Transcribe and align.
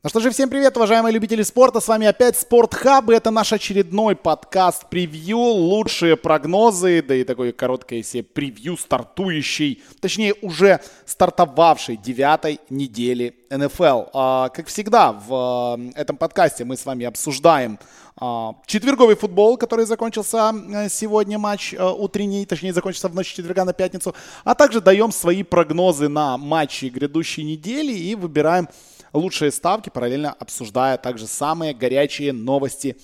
Ну 0.00 0.10
что 0.10 0.20
же, 0.20 0.30
всем 0.30 0.48
привет, 0.48 0.76
уважаемые 0.76 1.12
любители 1.12 1.42
спорта. 1.42 1.80
С 1.80 1.88
вами 1.88 2.06
опять 2.06 2.38
Спортхаб, 2.38 3.10
и 3.10 3.14
это 3.14 3.32
наш 3.32 3.52
очередной 3.52 4.14
подкаст 4.14 4.88
превью, 4.88 5.38
лучшие 5.38 6.16
прогнозы, 6.16 7.02
да 7.02 7.16
и 7.16 7.24
такое 7.24 7.50
короткое 7.50 8.04
себе 8.04 8.22
превью 8.22 8.76
стартующей, 8.76 9.82
точнее 10.00 10.34
уже 10.40 10.78
стартовавшей 11.04 11.96
девятой 11.96 12.60
недели 12.70 13.34
НФЛ. 13.50 14.04
А, 14.14 14.50
как 14.50 14.68
всегда, 14.68 15.10
в 15.10 15.76
э, 15.76 16.00
этом 16.00 16.16
подкасте 16.16 16.64
мы 16.64 16.76
с 16.76 16.86
вами 16.86 17.04
обсуждаем 17.04 17.80
а, 18.14 18.54
четверговый 18.66 19.16
футбол, 19.16 19.56
который 19.56 19.84
закончился 19.84 20.54
э, 20.54 20.88
сегодня, 20.90 21.40
матч 21.40 21.74
э, 21.74 21.84
утренний, 21.84 22.46
точнее 22.46 22.72
закончился 22.72 23.08
в 23.08 23.16
ночь 23.16 23.34
четверга 23.34 23.64
на 23.64 23.72
пятницу, 23.72 24.14
а 24.44 24.54
также 24.54 24.80
даем 24.80 25.10
свои 25.10 25.42
прогнозы 25.42 26.06
на 26.06 26.38
матчи 26.38 26.84
грядущей 26.84 27.42
недели 27.42 27.92
и 27.92 28.14
выбираем 28.14 28.68
лучшие 29.12 29.50
ставки, 29.50 29.90
параллельно 29.90 30.32
обсуждая 30.32 30.98
также 30.98 31.26
самые 31.26 31.74
горячие 31.74 32.32
новости 32.32 32.96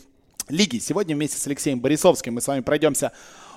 лиги. 0.49 0.79
Сегодня 0.79 1.15
вместе 1.15 1.39
с 1.39 1.47
Алексеем 1.47 1.81
Борисовским 1.81 2.35
мы 2.35 2.41
с 2.41 2.49
вами 2.49 2.61
пройдемся 2.61 3.13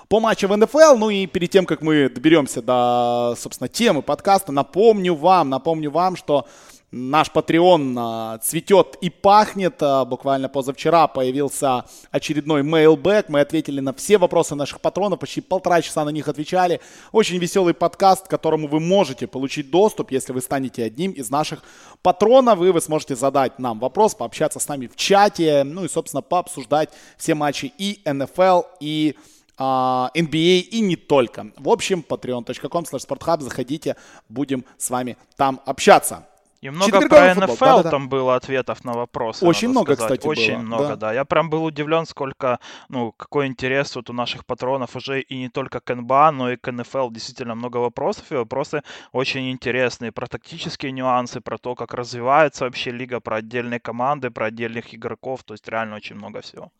по 0.08 0.20
матчу 0.20 0.48
в 0.48 0.56
НФЛ. 0.56 0.96
Ну 0.98 1.10
и 1.10 1.26
перед 1.26 1.50
тем, 1.50 1.66
как 1.66 1.82
мы 1.82 2.10
доберемся 2.10 2.62
до, 2.62 3.36
собственно, 3.38 3.68
темы 3.68 4.02
подкаста, 4.02 4.52
напомню 4.52 5.16
вам, 5.16 5.50
напомню 5.50 5.92
вам, 5.92 6.16
что 6.16 6.48
Наш 6.90 7.30
Patreon 7.32 7.96
а, 8.00 8.38
цветет 8.38 8.98
и 9.02 9.10
пахнет. 9.10 9.76
А, 9.84 10.06
буквально 10.06 10.48
позавчера 10.48 11.08
появился 11.08 11.84
очередной 12.12 12.62
mailback. 12.62 13.26
Мы 13.28 13.42
ответили 13.42 13.82
на 13.82 13.92
все 13.92 14.18
вопросы 14.18 14.56
наших 14.56 14.80
патронов. 14.80 15.20
Почти 15.20 15.42
полтора 15.42 15.82
часа 15.82 16.06
на 16.06 16.10
них 16.10 16.30
отвечали. 16.30 16.80
Очень 17.12 17.40
веселый 17.40 17.74
подкаст, 17.74 18.28
к 18.28 18.30
которому 18.30 18.70
вы 18.70 18.80
можете 18.80 19.28
получить 19.28 19.70
доступ, 19.70 20.12
если 20.12 20.32
вы 20.32 20.40
станете 20.40 20.86
одним 20.86 21.12
из 21.12 21.30
наших 21.30 21.62
патронов. 22.02 22.62
И 22.62 22.70
вы 22.70 22.80
сможете 22.80 23.18
задать 23.18 23.60
нам 23.60 23.80
вопрос, 23.80 24.16
пообщаться 24.16 24.60
с 24.60 24.68
нами 24.70 24.88
в 24.88 24.96
чате. 24.96 25.66
Ну 25.66 25.84
и, 25.84 25.90
собственно, 25.90 26.22
пообсуждать 26.22 26.90
все 27.18 27.36
матчи 27.36 27.74
и 27.78 28.02
НФЛ, 28.06 28.62
и 28.80 29.16
Uh, 29.60 30.12
NBA 30.14 30.60
и 30.60 30.82
не 30.82 30.96
только. 30.96 31.48
В 31.58 31.70
общем, 31.70 32.06
patreon.com 32.08 32.84
slash 32.84 33.42
заходите, 33.42 33.96
будем 34.30 34.64
с 34.78 34.92
вами 34.92 35.18
там 35.36 35.60
общаться. 35.66 36.28
И 36.62 36.70
много 36.70 37.08
про 37.08 37.36
НФЛ 37.36 37.66
да, 37.66 37.84
да, 37.84 37.92
там 37.92 38.10
было 38.10 38.36
ответов 38.36 38.84
на 38.84 38.94
вопросы. 38.94 39.46
Очень 39.46 39.70
много, 39.70 39.94
сказать. 39.94 40.20
кстати, 40.20 40.28
Очень 40.28 40.56
было. 40.56 40.62
много, 40.64 40.88
да. 40.90 40.96
да. 40.96 41.14
Я 41.14 41.26
прям 41.26 41.50
был 41.50 41.64
удивлен, 41.64 42.06
сколько, 42.06 42.60
ну, 42.90 43.12
какой 43.12 43.46
интерес 43.48 43.96
вот 43.96 44.10
у 44.10 44.14
наших 44.14 44.46
патронов 44.46 44.96
уже 44.96 45.22
и 45.22 45.38
не 45.38 45.50
только 45.50 45.80
к 45.80 45.94
НБА, 45.94 46.32
но 46.32 46.52
и 46.52 46.58
к 46.58 46.72
НФЛ 46.72 47.12
действительно 47.12 47.56
много 47.56 47.78
вопросов, 47.78 48.32
и 48.32 48.36
вопросы 48.36 48.82
очень 49.12 49.52
интересные 49.52 50.12
про 50.12 50.28
тактические 50.28 50.92
нюансы, 50.92 51.42
про 51.42 51.58
то, 51.58 51.76
как 51.76 51.94
развивается 51.94 52.66
вообще 52.66 52.92
лига, 52.92 53.20
про 53.20 53.38
отдельные 53.38 53.80
команды, 53.80 54.32
про 54.32 54.48
отдельных 54.48 54.96
игроков, 54.96 55.44
то 55.44 55.54
есть 55.54 55.68
реально 55.68 55.96
очень 55.98 56.16
много 56.16 56.42
всего. 56.42 56.72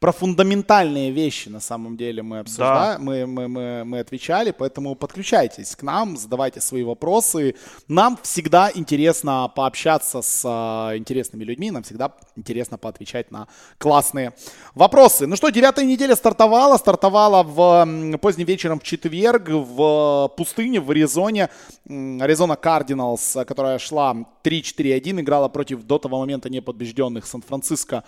Про 0.00 0.12
фундаментальные 0.12 1.10
вещи 1.10 1.48
на 1.48 1.60
самом 1.60 1.96
деле 1.96 2.22
мы 2.22 2.40
обсуждаем, 2.40 2.98
да. 2.98 2.98
мы, 2.98 3.26
мы, 3.26 3.48
мы, 3.48 3.84
мы 3.84 3.98
отвечали, 4.00 4.50
поэтому 4.50 4.94
подключайтесь 4.94 5.76
к 5.76 5.82
нам, 5.82 6.16
задавайте 6.16 6.60
свои 6.60 6.82
вопросы. 6.82 7.54
Нам 7.88 8.18
всегда 8.22 8.70
интересно 8.74 9.50
пообщаться 9.54 10.22
с 10.22 10.44
э, 10.44 10.96
интересными 10.96 11.44
людьми, 11.44 11.70
нам 11.70 11.82
всегда 11.82 12.12
интересно 12.36 12.78
поотвечать 12.78 13.30
на 13.30 13.48
классные 13.78 14.32
вопросы. 14.74 15.26
Ну 15.26 15.36
что, 15.36 15.50
девятая 15.50 15.84
неделя 15.84 16.16
стартовала, 16.16 16.76
стартовала 16.78 17.42
в 17.42 18.18
поздним 18.18 18.46
вечером 18.46 18.80
в 18.80 18.82
четверг 18.82 19.48
в 19.48 20.32
пустыне 20.36 20.80
в 20.80 20.90
Аризоне. 20.90 21.48
Аризона 21.88 22.56
Кардиналс, 22.56 23.36
которая 23.46 23.78
шла 23.78 24.16
3-4-1, 24.44 25.20
играла 25.20 25.48
против 25.48 25.82
до 25.82 25.98
того 25.98 26.18
момента 26.18 26.48
непобежденных 26.50 27.26
Сан-Франциско 27.26 28.04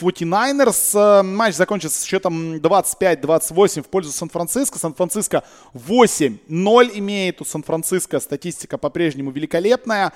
49ers. 0.00 1.20
Э, 1.20 1.22
матч 1.22 1.54
закончился 1.54 2.00
с 2.00 2.04
счетом 2.04 2.56
25-28 2.56 3.82
в 3.82 3.88
пользу 3.88 4.12
Сан-Франциско. 4.12 4.78
Сан-Франциско 4.78 5.44
8-0 5.74 6.90
имеет 6.94 7.40
у 7.40 7.44
Сан-Франциско. 7.44 8.20
Статистика 8.20 8.78
по-прежнему 8.78 9.30
великолепная. 9.30 10.12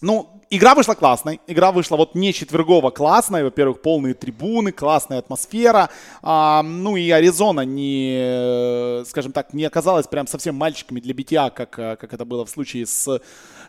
Ну, 0.00 0.42
игра 0.50 0.74
вышла 0.74 0.94
классной. 0.94 1.40
Игра 1.46 1.72
вышла 1.72 1.96
вот 1.96 2.14
не 2.14 2.32
четвергово 2.32 2.90
классная. 2.90 3.44
Во-первых, 3.44 3.80
полные 3.80 4.14
трибуны, 4.14 4.72
классная 4.72 5.18
атмосфера. 5.18 5.88
А, 6.22 6.62
ну 6.62 6.96
и 6.96 7.10
Аризона 7.10 7.62
не, 7.62 9.04
скажем 9.06 9.32
так, 9.32 9.54
не 9.54 9.64
оказалась 9.64 10.06
прям 10.06 10.26
совсем 10.26 10.56
мальчиками 10.56 11.00
для 11.00 11.14
битья, 11.14 11.50
как, 11.50 11.70
как 11.70 12.12
это 12.12 12.24
было 12.24 12.44
в 12.44 12.50
случае 12.50 12.86
с 12.86 13.20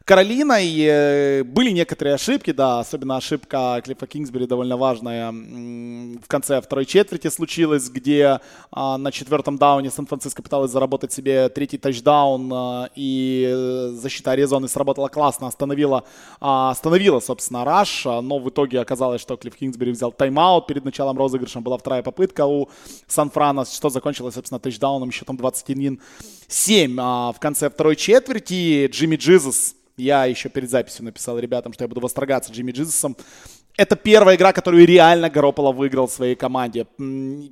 Каролиной. 0.06 0.72
Э, 0.82 1.44
были 1.44 1.72
некоторые 1.72 2.14
ошибки, 2.14 2.52
да, 2.52 2.80
особенно 2.80 3.18
ошибка 3.18 3.82
Клиффа 3.84 4.06
Кингсбери 4.06 4.46
довольно 4.46 4.78
важная 4.78 5.32
в 5.32 6.28
конце 6.28 6.62
второй 6.62 6.86
четверти 6.86 7.30
случилась, 7.30 7.90
где 7.90 8.40
а, 8.72 8.98
на 8.98 9.12
четвертом 9.12 9.58
дауне 9.58 9.92
Сан-Франциско 9.92 10.42
пыталась 10.42 10.72
заработать 10.72 11.12
себе 11.12 11.50
третий 11.50 11.78
тачдаун, 11.78 12.52
а, 12.54 12.90
и 12.96 13.90
защита 13.94 14.32
Аризоны 14.32 14.68
сработала 14.68 15.08
классно, 15.08 15.48
остановила, 15.48 16.04
а, 16.40 16.72
остановила 16.72 17.20
собственно, 17.20 17.66
раш, 17.66 18.06
но 18.06 18.40
в 18.40 18.50
итоге 18.50 18.80
оказалось, 18.80 19.22
что 19.22 19.38
Клифф 19.38 19.56
Кингсбери 19.56 19.92
взял 19.92 20.12
тайм-аут 20.12 20.68
перед 20.68 20.86
началом 20.86 21.18
розыгрыша, 21.18 21.62
была 21.62 21.78
вторая 21.78 22.04
попытка 22.04 22.46
у 22.46 22.70
Сан-Франа, 23.08 23.66
что 23.66 23.90
закончилось, 23.90 24.36
собственно, 24.36 24.60
тачдауном 24.60 25.12
счетом 25.12 25.38
21-7 25.38 25.98
в 27.34 27.40
конце 27.40 27.70
второй 27.70 27.96
четверти. 27.96 28.88
Джимми 28.88 29.16
Джизус 29.16 29.76
я 29.98 30.26
еще 30.26 30.50
перед 30.50 30.70
записью 30.70 31.06
написал 31.06 31.40
ребятам, 31.40 31.74
что 31.74 31.84
я 31.84 31.88
буду 31.88 32.02
восторгаться 32.02 32.52
Джимми 32.52 32.72
Джизусом. 32.72 33.16
Это 33.78 33.98
первая 33.98 34.38
игра, 34.38 34.54
которую 34.54 34.88
реально 34.88 35.26
Garoppolo 35.26 35.74
выиграл 35.74 36.08
в 36.08 36.12
своей 36.12 36.36
команде. 36.36 36.88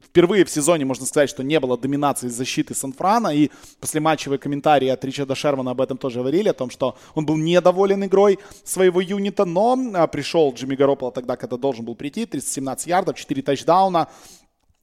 Впервые 0.05 0.45
в 0.45 0.49
сезоне 0.49 0.85
можно 0.85 1.05
сказать, 1.05 1.29
что 1.29 1.43
не 1.43 1.59
было 1.59 1.77
доминации 1.77 2.29
защиты 2.29 2.73
Сан-Франа. 2.73 3.35
И 3.35 3.49
после 3.81 3.99
матчевые 3.99 4.39
комментарии 4.39 4.87
от 4.87 5.03
Ричарда 5.03 5.35
Шермана 5.35 5.71
об 5.71 5.81
этом 5.81 5.97
тоже 5.97 6.19
говорили, 6.19 6.47
о 6.47 6.53
том, 6.53 6.69
что 6.69 6.97
он 7.13 7.25
был 7.25 7.35
недоволен 7.35 8.05
игрой 8.05 8.39
своего 8.63 9.01
юнита. 9.01 9.43
Но 9.43 9.77
а, 9.95 10.07
пришел 10.07 10.53
Джимми 10.53 10.75
Garoppolo 10.75 11.11
тогда, 11.11 11.35
когда 11.35 11.57
должен 11.57 11.83
был 11.83 11.95
прийти. 11.95 12.25
317 12.25 12.87
ярдов, 12.87 13.17
4 13.17 13.41
тачдауна. 13.41 14.07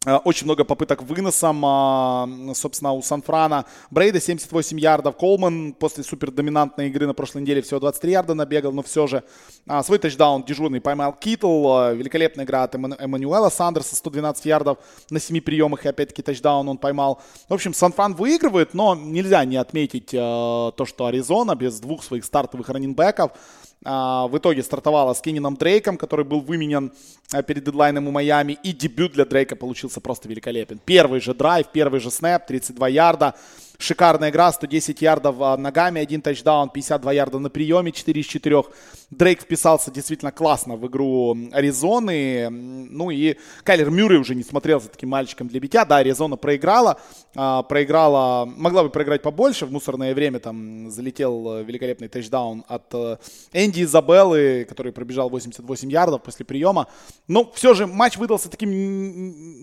Э, 0.06 0.16
очень 0.16 0.46
много 0.46 0.64
попыток 0.64 1.02
выносом, 1.02 1.62
а, 1.62 2.26
собственно, 2.54 2.92
у 2.92 3.02
Санфрана. 3.02 3.66
Брейда 3.90 4.18
78 4.18 4.80
ярдов. 4.80 5.14
Колман 5.18 5.74
после 5.74 6.02
супердоминантной 6.02 6.88
игры 6.88 7.06
на 7.06 7.12
прошлой 7.12 7.42
неделе 7.42 7.60
всего 7.60 7.80
23 7.80 8.12
ярда 8.12 8.32
набегал, 8.32 8.72
но 8.72 8.82
все 8.82 9.06
же 9.06 9.22
а, 9.66 9.82
свой 9.82 9.98
тачдаун 9.98 10.42
дежурный 10.44 10.80
поймал 10.80 11.12
Китл. 11.12 11.68
А, 11.68 11.92
великолепная 11.92 12.46
игра 12.46 12.62
от 12.62 12.74
Эммануэла 12.76 13.50
Сандерса, 13.50 13.94
112 13.94 14.46
ярдов 14.46 14.78
на 15.10 15.20
7 15.20 15.38
приемах 15.42 15.84
и 15.84 15.88
опять-таки 15.90 16.22
тачдаун 16.22 16.66
он 16.66 16.78
поймал. 16.78 17.20
В 17.50 17.52
общем, 17.52 17.74
Санфран 17.74 18.14
выигрывает, 18.14 18.72
но 18.72 18.94
нельзя 18.94 19.44
не 19.44 19.58
отметить 19.58 20.12
то, 20.12 20.86
что 20.86 21.04
Аризона 21.04 21.54
без 21.54 21.78
двух 21.78 22.04
своих 22.04 22.24
стартовых 22.24 22.70
раненбеков 22.70 23.32
в 23.82 24.30
итоге 24.34 24.62
стартовала 24.62 25.14
с 25.14 25.20
Кенином 25.22 25.56
Дрейком, 25.56 25.96
который 25.96 26.24
был 26.24 26.40
выменен 26.40 26.92
а, 27.32 27.42
перед 27.42 27.64
дедлайном 27.64 28.08
у 28.08 28.10
Майами. 28.10 28.58
И 28.62 28.72
дебют 28.72 29.12
для 29.12 29.24
Дрейка 29.24 29.56
получился 29.56 30.00
просто 30.00 30.28
великолепен. 30.28 30.80
Первый 30.84 31.20
же 31.20 31.32
драйв, 31.32 31.68
первый 31.72 32.00
же 32.00 32.10
снэп, 32.10 32.46
32 32.46 32.88
ярда. 32.88 33.34
Шикарная 33.80 34.28
игра, 34.28 34.52
110 34.52 35.00
ярдов 35.00 35.36
а, 35.40 35.56
ногами, 35.56 36.02
один 36.02 36.20
тачдаун, 36.20 36.68
52 36.68 37.12
ярда 37.14 37.38
на 37.38 37.48
приеме, 37.48 37.92
4 37.92 38.20
из 38.20 38.26
4. 38.26 38.64
Дрейк 39.08 39.40
вписался 39.40 39.90
действительно 39.90 40.30
классно 40.32 40.76
в 40.76 40.86
игру 40.86 41.34
Аризоны. 41.50 42.50
Ну 42.50 43.10
и 43.10 43.38
Кайлер 43.64 43.90
Мюррей 43.90 44.20
уже 44.20 44.34
не 44.34 44.42
смотрелся 44.42 44.88
таким 44.88 45.08
мальчиком 45.08 45.48
для 45.48 45.60
битья. 45.60 45.86
Да, 45.86 45.96
Аризона 45.96 46.36
проиграла, 46.36 47.00
а, 47.34 47.62
проиграла, 47.62 48.44
могла 48.44 48.82
бы 48.82 48.90
проиграть 48.90 49.22
побольше. 49.22 49.64
В 49.64 49.72
мусорное 49.72 50.14
время 50.14 50.40
там 50.40 50.90
залетел 50.90 51.62
великолепный 51.62 52.08
тачдаун 52.08 52.64
от 52.68 52.84
э, 52.92 53.16
Энди 53.54 53.84
Изабеллы, 53.84 54.66
который 54.68 54.92
пробежал 54.92 55.30
88 55.30 55.90
ярдов 55.90 56.22
после 56.22 56.44
приема. 56.44 56.86
Но 57.28 57.50
все 57.54 57.72
же 57.72 57.86
матч 57.86 58.18
выдался 58.18 58.50
таким 58.50 58.70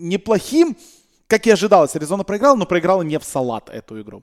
неплохим. 0.08 0.76
Как 1.28 1.46
и 1.46 1.50
ожидалось, 1.50 1.94
Аризона 1.94 2.24
проиграла, 2.24 2.56
но 2.56 2.66
проиграла 2.66 3.02
не 3.02 3.18
в 3.18 3.24
салат 3.24 3.68
эту 3.68 4.00
игру. 4.00 4.22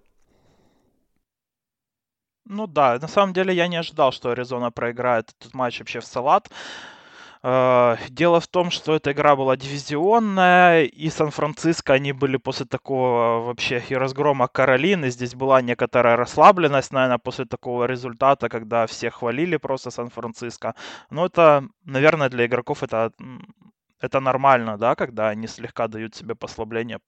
Ну 2.48 2.68
да, 2.68 2.98
на 3.00 3.08
самом 3.08 3.34
деле 3.34 3.54
я 3.54 3.68
не 3.68 3.78
ожидал, 3.78 4.12
что 4.12 4.30
Аризона 4.32 4.72
проиграет 4.72 5.34
этот 5.40 5.54
матч 5.54 5.80
вообще 5.80 6.00
в 6.00 6.06
салат. 6.06 6.50
Э, 7.44 7.98
дело 8.10 8.40
в 8.40 8.48
том, 8.48 8.72
что 8.72 8.96
эта 8.96 9.12
игра 9.12 9.36
была 9.36 9.56
дивизионная, 9.56 10.84
и 10.84 11.10
Сан-Франциско, 11.10 11.94
они 11.94 12.12
были 12.12 12.38
после 12.38 12.66
такого 12.66 13.46
вообще 13.46 13.84
и 13.90 13.96
разгрома 13.96 14.48
Каролины. 14.48 15.12
Здесь 15.12 15.36
была 15.36 15.62
некоторая 15.62 16.18
расслабленность, 16.18 16.92
наверное, 16.92 17.20
после 17.20 17.46
такого 17.46 17.86
результата, 17.86 18.50
когда 18.50 18.86
все 18.88 19.12
хвалили 19.12 19.58
просто 19.58 19.92
Сан-Франциско. 19.92 20.74
Но 21.12 21.28
это, 21.28 21.68
наверное, 21.84 22.30
для 22.30 22.46
игроков 22.48 22.82
это 22.84 23.12
это 24.06 24.20
нормально, 24.20 24.78
да, 24.78 24.96
когда 24.96 25.30
они 25.30 25.48
слегка 25.48 25.88
дают 25.88 26.16
себе 26.16 26.36
послабление 26.36 27.00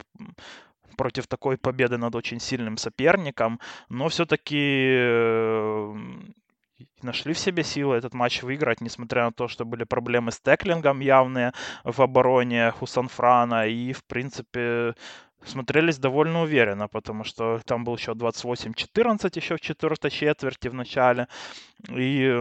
против 0.98 1.28
такой 1.28 1.58
победы 1.58 1.98
над 1.98 2.16
очень 2.16 2.40
сильным 2.40 2.78
соперником, 2.78 3.60
но 3.90 4.10
все-таки 4.10 4.98
нашли 7.02 7.34
в 7.34 7.40
себе 7.40 7.64
силы 7.64 7.96
этот 7.96 8.14
матч 8.14 8.44
выиграть, 8.44 8.82
несмотря 8.82 9.26
на 9.26 9.32
то, 9.32 9.48
что 9.48 9.66
были 9.66 9.84
проблемы 9.84 10.32
с 10.32 10.40
теклингом 10.40 11.00
явные 11.00 11.54
в 11.84 12.02
обороне 12.02 12.74
у 12.82 12.86
Санфрана. 12.86 13.68
И, 13.68 13.94
в 13.94 14.04
принципе, 14.06 14.96
смотрелись 15.44 15.98
довольно 15.98 16.42
уверенно, 16.42 16.88
потому 16.88 17.24
что 17.24 17.60
там 17.66 17.84
был 17.84 17.96
еще 17.96 18.12
28-14 18.12 19.32
еще 19.36 19.56
в 19.56 19.62
четвертой 19.62 20.12
четверти 20.12 20.68
в 20.68 20.74
начале. 20.74 21.28
И 21.90 22.32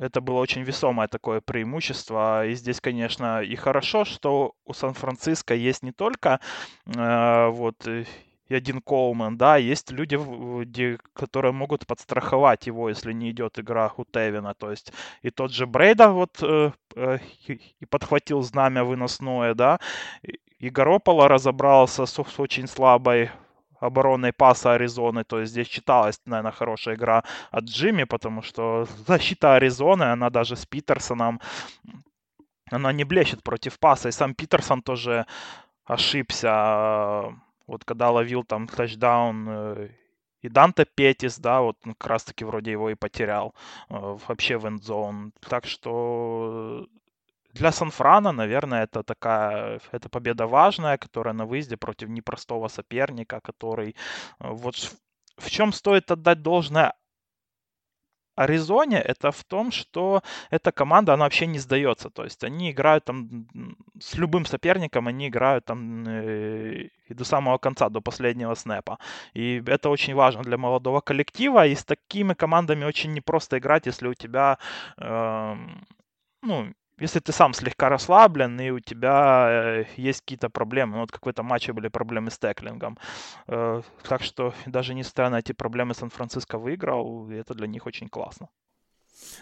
это 0.00 0.20
было 0.20 0.38
очень 0.40 0.62
весомое 0.62 1.08
такое 1.08 1.40
преимущество. 1.40 2.46
И 2.46 2.54
здесь, 2.54 2.80
конечно, 2.80 3.42
и 3.42 3.54
хорошо, 3.54 4.04
что 4.04 4.54
у 4.64 4.72
Сан-Франциско 4.72 5.54
есть 5.54 5.82
не 5.82 5.92
только 5.92 6.40
э, 6.86 7.48
вот 7.50 7.86
и 7.86 8.54
один 8.54 8.80
Коулман, 8.80 9.36
да, 9.36 9.56
есть 9.58 9.92
люди, 9.92 10.18
которые 11.12 11.52
могут 11.52 11.86
подстраховать 11.86 12.66
его, 12.66 12.88
если 12.88 13.12
не 13.12 13.30
идет 13.30 13.60
игра 13.60 13.92
у 13.96 14.04
Тевина, 14.04 14.54
то 14.54 14.72
есть 14.72 14.92
и 15.22 15.30
тот 15.30 15.52
же 15.52 15.66
Брейда 15.66 16.10
вот 16.10 16.42
э, 16.42 16.72
э, 16.96 17.18
и 17.46 17.86
подхватил 17.86 18.42
знамя 18.42 18.82
выносное, 18.82 19.54
да, 19.54 19.78
и 20.58 20.68
Garoppolo 20.68 21.28
разобрался 21.28 22.06
с, 22.06 22.12
с 22.12 22.40
очень 22.40 22.66
слабой 22.66 23.30
обороной 23.80 24.32
паса 24.32 24.74
Аризоны. 24.74 25.24
То 25.24 25.40
есть 25.40 25.52
здесь 25.52 25.68
читалась, 25.68 26.20
наверное, 26.26 26.52
хорошая 26.52 26.94
игра 26.94 27.24
от 27.50 27.64
Джимми, 27.64 28.04
потому 28.04 28.42
что 28.42 28.86
защита 29.06 29.54
Аризоны, 29.56 30.04
она 30.04 30.30
даже 30.30 30.56
с 30.56 30.66
Питерсоном, 30.66 31.40
она 32.70 32.92
не 32.92 33.04
блещет 33.04 33.42
против 33.42 33.78
паса. 33.78 34.08
И 34.08 34.12
сам 34.12 34.34
Питерсон 34.34 34.82
тоже 34.82 35.26
ошибся. 35.84 37.34
Вот 37.66 37.84
когда 37.84 38.10
ловил 38.10 38.44
там 38.44 38.68
тачдаун 38.68 39.46
э, 39.48 39.88
и 40.42 40.48
Данте 40.48 40.86
Петис, 40.94 41.38
да, 41.38 41.60
вот 41.60 41.76
как 41.84 42.06
раз-таки 42.06 42.44
вроде 42.44 42.72
его 42.72 42.90
и 42.90 42.94
потерял 42.94 43.54
э, 43.88 44.18
вообще 44.28 44.56
в 44.56 44.66
эндзон. 44.66 45.32
Так 45.48 45.66
что 45.66 46.86
для 47.54 47.72
Санфрана, 47.72 48.32
наверное, 48.32 48.84
это 48.84 49.02
такая, 49.02 49.80
это 49.92 50.08
победа 50.08 50.46
важная, 50.46 50.98
которая 50.98 51.34
на 51.34 51.46
выезде 51.46 51.76
против 51.76 52.08
непростого 52.08 52.68
соперника, 52.68 53.40
который 53.40 53.90
э, 54.40 54.48
вот 54.48 54.76
в 55.36 55.50
чем 55.50 55.72
стоит 55.72 56.10
отдать 56.10 56.42
должное 56.42 56.92
Аризоне, 58.36 58.96
это 58.96 59.30
в 59.32 59.44
том, 59.44 59.70
что 59.70 60.22
эта 60.50 60.72
команда, 60.72 61.12
она 61.14 61.24
вообще 61.24 61.46
не 61.46 61.58
сдается. 61.58 62.08
То 62.10 62.24
есть 62.24 62.44
они 62.44 62.70
играют 62.70 63.04
там 63.04 63.46
с 64.00 64.14
любым 64.14 64.46
соперником, 64.46 65.08
они 65.08 65.28
играют 65.28 65.64
там 65.66 66.04
э, 66.08 66.88
и 67.08 67.14
до 67.14 67.24
самого 67.24 67.58
конца, 67.58 67.88
до 67.88 68.00
последнего 68.00 68.54
снэпа. 68.54 68.98
И 69.34 69.62
это 69.66 69.90
очень 69.90 70.14
важно 70.14 70.42
для 70.42 70.56
молодого 70.56 71.00
коллектива. 71.00 71.66
И 71.66 71.74
с 71.74 71.84
такими 71.84 72.34
командами 72.34 72.84
очень 72.84 73.12
непросто 73.12 73.58
играть, 73.58 73.86
если 73.86 74.08
у 74.08 74.14
тебя 74.14 74.58
э, 74.96 75.56
ну, 76.42 76.72
если 77.00 77.20
ты 77.20 77.32
сам 77.32 77.54
слегка 77.54 77.88
расслаблен 77.88 78.60
и 78.60 78.70
у 78.70 78.80
тебя 78.80 79.48
э, 79.50 79.84
есть 79.96 80.20
какие-то 80.20 80.50
проблемы, 80.50 80.94
ну, 80.94 81.00
вот 81.00 81.12
как 81.12 81.26
в 81.26 81.28
этом 81.28 81.46
матче 81.46 81.72
были 81.72 81.88
проблемы 81.88 82.30
с 82.30 82.38
теклингом. 82.38 82.98
Э, 83.48 83.82
так 84.02 84.22
что 84.22 84.54
даже 84.66 84.94
несмотря 84.94 85.30
на 85.30 85.38
эти 85.38 85.52
проблемы 85.52 85.94
Сан-Франциско 85.94 86.58
выиграл, 86.58 87.30
и 87.30 87.34
это 87.34 87.54
для 87.54 87.66
них 87.66 87.86
очень 87.86 88.08
классно. 88.08 88.48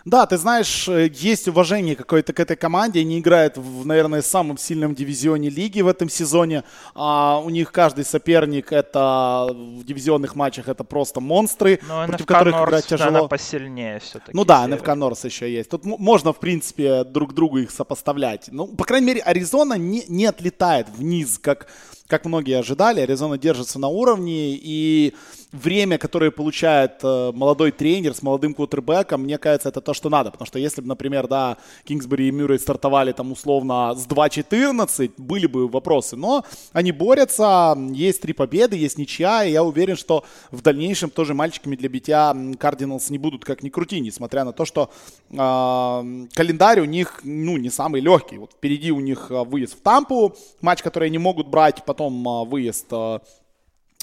Да, 0.04 0.26
ты 0.26 0.38
знаешь, 0.38 0.88
э, 0.88 1.10
есть 1.12 1.48
уважение 1.48 1.96
какое-то 1.96 2.32
к 2.32 2.40
этой 2.40 2.56
команде. 2.56 3.00
Они 3.00 3.18
играют, 3.18 3.58
в, 3.58 3.86
наверное, 3.86 4.22
самом 4.22 4.56
сильном 4.56 4.94
дивизионе 4.94 5.50
лиги 5.50 5.80
в 5.80 5.88
этом 5.88 6.08
сезоне. 6.08 6.64
А 6.94 7.40
у 7.44 7.50
них 7.50 7.72
каждый 7.72 8.04
соперник 8.04 8.72
это 8.72 9.48
в 9.50 9.84
дивизионных 9.84 10.34
матчах 10.34 10.68
это 10.68 10.84
просто 10.84 11.20
монстры, 11.20 11.80
Но 11.86 12.06
против 12.06 12.20
НФК 12.20 12.28
которых 12.28 12.54
Норс, 12.54 12.68
играть 12.68 12.86
тяжело. 12.86 13.10
Наверное, 13.10 13.28
посильнее 13.28 14.00
все-таки. 14.00 14.30
Ну 14.32 14.44
да, 14.44 14.66
НФК 14.66 14.94
Норс 14.94 15.24
еще 15.24 15.52
есть. 15.52 15.70
Тут 15.70 15.84
можно, 15.84 16.32
в 16.32 16.40
принципе, 16.40 17.04
друг 17.04 17.34
другу 17.34 17.58
их 17.58 17.70
сопоставлять. 17.70 18.48
Ну, 18.50 18.66
по 18.66 18.84
крайней 18.84 19.06
мере, 19.06 19.20
Аризона 19.20 19.74
не, 19.74 20.04
не 20.08 20.26
отлетает 20.26 20.88
вниз, 20.88 21.38
как 21.38 21.68
как 22.08 22.24
многие 22.24 22.58
ожидали, 22.58 23.00
Аризона 23.00 23.36
держится 23.36 23.78
на 23.78 23.88
уровне, 23.88 24.54
и 24.54 25.14
время, 25.52 25.98
которое 25.98 26.30
получает 26.30 27.00
э, 27.02 27.32
молодой 27.32 27.70
тренер 27.70 28.14
с 28.14 28.22
молодым 28.22 28.54
кутербеком, 28.54 29.22
мне 29.22 29.38
кажется, 29.38 29.68
это 29.68 29.80
то, 29.80 29.94
что 29.94 30.08
надо. 30.08 30.30
Потому 30.30 30.46
что 30.46 30.58
если 30.58 30.80
бы, 30.80 30.88
например, 30.88 31.26
да, 31.26 31.58
Кингсбери 31.84 32.28
и 32.28 32.30
Мюррей 32.30 32.58
стартовали 32.58 33.12
там 33.12 33.32
условно 33.32 33.94
с 33.94 34.06
2-14, 34.06 35.12
были 35.18 35.46
бы 35.46 35.68
вопросы. 35.68 36.16
Но 36.16 36.44
они 36.72 36.92
борются, 36.92 37.76
есть 37.92 38.22
три 38.22 38.32
победы, 38.32 38.76
есть 38.76 38.98
ничья, 38.98 39.44
и 39.44 39.52
я 39.52 39.62
уверен, 39.62 39.96
что 39.96 40.24
в 40.50 40.62
дальнейшем 40.62 41.10
тоже 41.10 41.34
мальчиками 41.34 41.76
для 41.76 41.88
битья 41.88 42.34
Кардиналс 42.58 43.10
не 43.10 43.18
будут 43.18 43.44
как 43.44 43.62
ни 43.62 43.68
крути, 43.68 44.00
несмотря 44.00 44.44
на 44.44 44.52
то, 44.52 44.64
что 44.64 44.90
э, 45.30 45.36
календарь 45.36 46.80
у 46.80 46.84
них, 46.84 47.20
ну, 47.24 47.56
не 47.56 47.70
самый 47.70 48.00
легкий. 48.00 48.38
Вот 48.38 48.52
впереди 48.52 48.92
у 48.92 49.00
них 49.00 49.30
э, 49.30 49.44
выезд 49.44 49.74
в 49.74 49.80
Тампу, 49.80 50.36
матч, 50.60 50.82
который 50.82 51.08
они 51.08 51.18
могут 51.18 51.48
брать, 51.48 51.84
э, 52.06 52.44
выезд 52.44 52.86
э, 52.90 53.18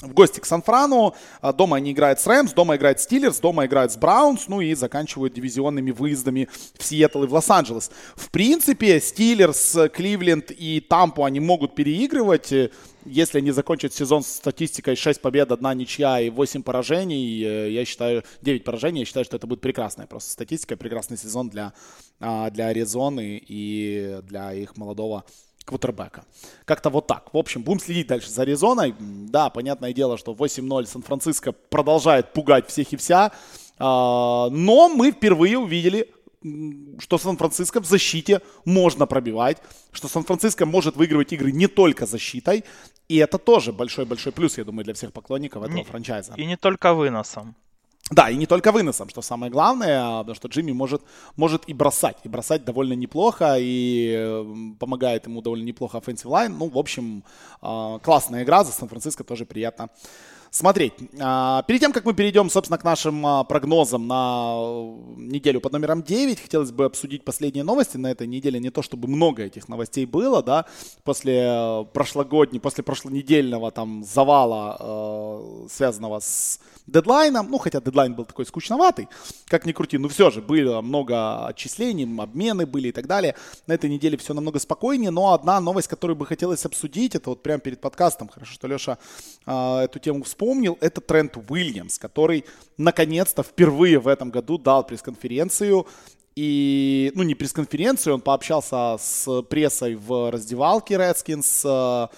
в 0.02 0.12
гости 0.12 0.40
к 0.40 0.46
Сан-Франу. 0.46 1.14
А, 1.40 1.52
дома 1.52 1.78
они 1.78 1.92
играют 1.92 2.20
с 2.20 2.26
Рэмс, 2.26 2.52
дома 2.52 2.76
играют 2.76 3.00
Стиллерс, 3.00 3.38
дома 3.38 3.64
играют 3.64 3.92
с 3.92 3.96
Браунс, 3.96 4.46
ну 4.48 4.60
и 4.60 4.74
заканчивают 4.74 5.32
дивизионными 5.32 5.90
выездами 5.90 6.48
в 6.78 6.84
Сиэтл 6.84 7.24
и 7.24 7.26
в 7.26 7.32
Лос-Анджелес. 7.32 7.90
В 8.14 8.30
принципе, 8.30 9.00
Стиллерс, 9.00 9.76
Кливленд 9.94 10.50
и 10.50 10.80
Тампу 10.80 11.24
они 11.24 11.40
могут 11.40 11.74
переигрывать, 11.74 12.52
э, 12.52 12.70
если 13.06 13.38
они 13.38 13.52
закончат 13.52 13.94
сезон 13.94 14.22
с 14.22 14.26
статистикой 14.26 14.96
6 14.96 15.22
побед, 15.22 15.50
1 15.50 15.78
ничья 15.78 16.20
и 16.20 16.28
8 16.28 16.62
поражений, 16.62 17.42
э, 17.42 17.70
я 17.70 17.84
считаю, 17.86 18.22
9 18.42 18.64
поражений, 18.64 19.00
я 19.00 19.06
считаю, 19.06 19.24
что 19.24 19.36
это 19.36 19.46
будет 19.46 19.62
прекрасная 19.62 20.06
просто 20.06 20.30
статистика, 20.30 20.76
прекрасный 20.76 21.16
сезон 21.16 21.48
для, 21.48 21.72
а, 22.20 22.50
для 22.50 22.66
Аризоны 22.66 23.42
и 23.48 24.20
для 24.24 24.52
их 24.52 24.76
молодого 24.76 25.24
квотербека. 25.66 26.24
Как-то 26.64 26.88
вот 26.88 27.06
так. 27.06 27.34
В 27.34 27.36
общем, 27.36 27.62
будем 27.62 27.80
следить 27.80 28.06
дальше 28.06 28.30
за 28.30 28.42
Аризоной. 28.42 28.94
Да, 28.98 29.50
понятное 29.50 29.92
дело, 29.92 30.16
что 30.16 30.32
8-0 30.32 30.86
Сан-Франциско 30.86 31.52
продолжает 31.52 32.32
пугать 32.32 32.68
всех 32.68 32.92
и 32.92 32.96
вся. 32.96 33.32
А, 33.78 34.48
но 34.50 34.88
мы 34.88 35.10
впервые 35.10 35.58
увидели 35.58 36.08
что 36.98 37.18
Сан-Франциско 37.18 37.80
в 37.80 37.86
защите 37.86 38.40
можно 38.64 39.06
пробивать, 39.06 39.58
что 39.90 40.06
Сан-Франциско 40.06 40.64
может 40.64 40.94
выигрывать 40.94 41.32
игры 41.32 41.50
не 41.50 41.66
только 41.66 42.06
защитой, 42.06 42.62
и 43.08 43.16
это 43.16 43.38
тоже 43.38 43.72
большой-большой 43.72 44.32
плюс, 44.32 44.58
я 44.58 44.64
думаю, 44.64 44.84
для 44.84 44.94
всех 44.94 45.12
поклонников 45.12 45.64
этого 45.64 45.76
не, 45.76 45.84
франчайза. 45.84 46.34
И 46.36 46.46
не 46.46 46.56
только 46.56 46.94
выносом. 46.94 47.56
Да, 48.10 48.30
и 48.30 48.36
не 48.36 48.46
только 48.46 48.70
выносом, 48.70 49.08
что 49.08 49.20
самое 49.20 49.50
главное, 49.50 50.18
потому 50.18 50.36
что 50.36 50.46
Джимми 50.48 50.72
может, 50.72 51.02
может 51.36 51.68
и 51.68 51.74
бросать, 51.74 52.16
и 52.22 52.28
бросать 52.28 52.64
довольно 52.64 52.92
неплохо, 52.92 53.56
и 53.58 54.14
э, 54.16 54.44
помогает 54.78 55.26
ему 55.26 55.42
довольно 55.42 55.64
неплохо 55.64 55.98
offensive 55.98 56.30
line. 56.30 56.54
Ну, 56.56 56.68
в 56.68 56.78
общем, 56.78 57.24
а, 57.60 57.98
классная 57.98 58.44
игра, 58.44 58.62
за 58.62 58.70
Сан-Франциско 58.70 59.24
тоже 59.24 59.44
приятно 59.44 59.88
смотреть. 60.56 60.94
А, 61.20 61.62
перед 61.62 61.80
тем, 61.80 61.92
как 61.92 62.04
мы 62.04 62.14
перейдем, 62.14 62.50
собственно, 62.50 62.78
к 62.78 62.84
нашим 62.84 63.44
прогнозам 63.46 64.06
на 64.06 64.54
э, 64.56 64.94
неделю 65.16 65.60
под 65.60 65.72
номером 65.72 66.02
9, 66.02 66.40
хотелось 66.40 66.72
бы 66.72 66.84
обсудить 66.84 67.24
последние 67.24 67.64
новости 67.64 67.96
на 67.96 68.10
этой 68.10 68.26
неделе. 68.26 68.58
Не 68.58 68.70
то, 68.70 68.82
чтобы 68.82 69.08
много 69.08 69.42
этих 69.42 69.68
новостей 69.68 70.06
было, 70.06 70.42
да, 70.42 70.64
после 71.04 71.42
э, 71.46 71.84
прошлогодней, 71.92 72.60
после 72.60 72.82
прошлонедельного 72.82 73.70
там 73.70 74.04
завала, 74.04 75.66
связанного 75.68 76.20
с 76.20 76.60
дедлайном, 76.86 77.50
ну, 77.50 77.58
хотя 77.58 77.80
дедлайн 77.80 78.14
был 78.14 78.24
такой 78.24 78.46
скучноватый, 78.46 79.08
как 79.46 79.66
ни 79.66 79.72
крути, 79.72 79.98
но 79.98 80.08
все 80.08 80.30
же 80.30 80.40
было 80.40 80.80
много 80.80 81.46
отчислений, 81.46 82.06
обмены 82.20 82.66
были 82.66 82.88
и 82.88 82.92
так 82.92 83.06
далее. 83.06 83.34
На 83.66 83.74
этой 83.74 83.90
неделе 83.90 84.16
все 84.16 84.34
намного 84.34 84.58
спокойнее, 84.58 85.10
но 85.10 85.32
одна 85.32 85.60
новость, 85.60 85.88
которую 85.88 86.16
бы 86.16 86.26
хотелось 86.26 86.64
обсудить, 86.64 87.14
это 87.14 87.30
вот 87.30 87.42
прямо 87.42 87.60
перед 87.60 87.80
подкастом, 87.80 88.28
хорошо, 88.28 88.52
что 88.52 88.68
Леша 88.68 88.98
э, 89.46 89.78
эту 89.84 89.98
тему 89.98 90.22
вспомнил, 90.22 90.45
это 90.80 91.00
Трент 91.00 91.36
Уильямс, 91.36 91.98
который 91.98 92.44
наконец-то 92.76 93.42
впервые 93.42 93.98
в 93.98 94.08
этом 94.08 94.30
году 94.30 94.58
дал 94.58 94.86
пресс-конференцию 94.86 95.86
и, 96.36 97.12
ну, 97.14 97.22
не 97.22 97.34
пресс-конференцию, 97.34 98.14
он 98.14 98.20
пообщался 98.20 98.96
с 99.00 99.42
прессой 99.44 99.94
в 99.94 100.30
раздевалке 100.30 100.96
Redskins, 100.96 101.62
э, 101.64 102.08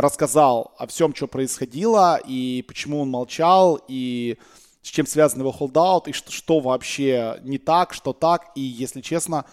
рассказал 0.00 0.72
о 0.78 0.86
всем, 0.86 1.14
что 1.14 1.26
происходило, 1.26 2.20
и 2.24 2.64
почему 2.68 3.00
он 3.00 3.10
молчал, 3.10 3.80
и 3.88 4.38
с 4.82 4.88
чем 4.88 5.06
связан 5.06 5.40
его 5.40 5.50
холдаут, 5.50 6.06
и 6.06 6.12
что, 6.12 6.30
что 6.30 6.60
вообще 6.60 7.40
не 7.42 7.58
так, 7.58 7.92
что 7.92 8.12
так. 8.12 8.52
И, 8.54 8.60
если 8.60 9.00
честно, 9.00 9.44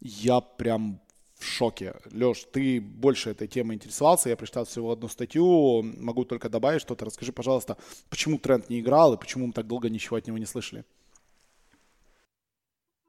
я 0.00 0.40
прям 0.40 1.00
в 1.40 1.44
шоке. 1.44 1.94
Леш, 2.12 2.44
ты 2.52 2.80
больше 2.80 3.30
этой 3.30 3.48
темой 3.48 3.76
интересовался, 3.76 4.28
я 4.28 4.36
прочитал 4.36 4.64
всего 4.64 4.92
одну 4.92 5.08
статью, 5.08 5.82
могу 5.82 6.24
только 6.24 6.48
добавить 6.48 6.82
что-то. 6.82 7.06
Расскажи, 7.06 7.32
пожалуйста, 7.32 7.76
почему 8.08 8.38
Тренд 8.38 8.68
не 8.68 8.80
играл 8.80 9.14
и 9.14 9.18
почему 9.18 9.46
мы 9.46 9.52
так 9.52 9.66
долго 9.66 9.88
ничего 9.88 10.16
от 10.16 10.26
него 10.26 10.38
не 10.38 10.46
слышали? 10.46 10.84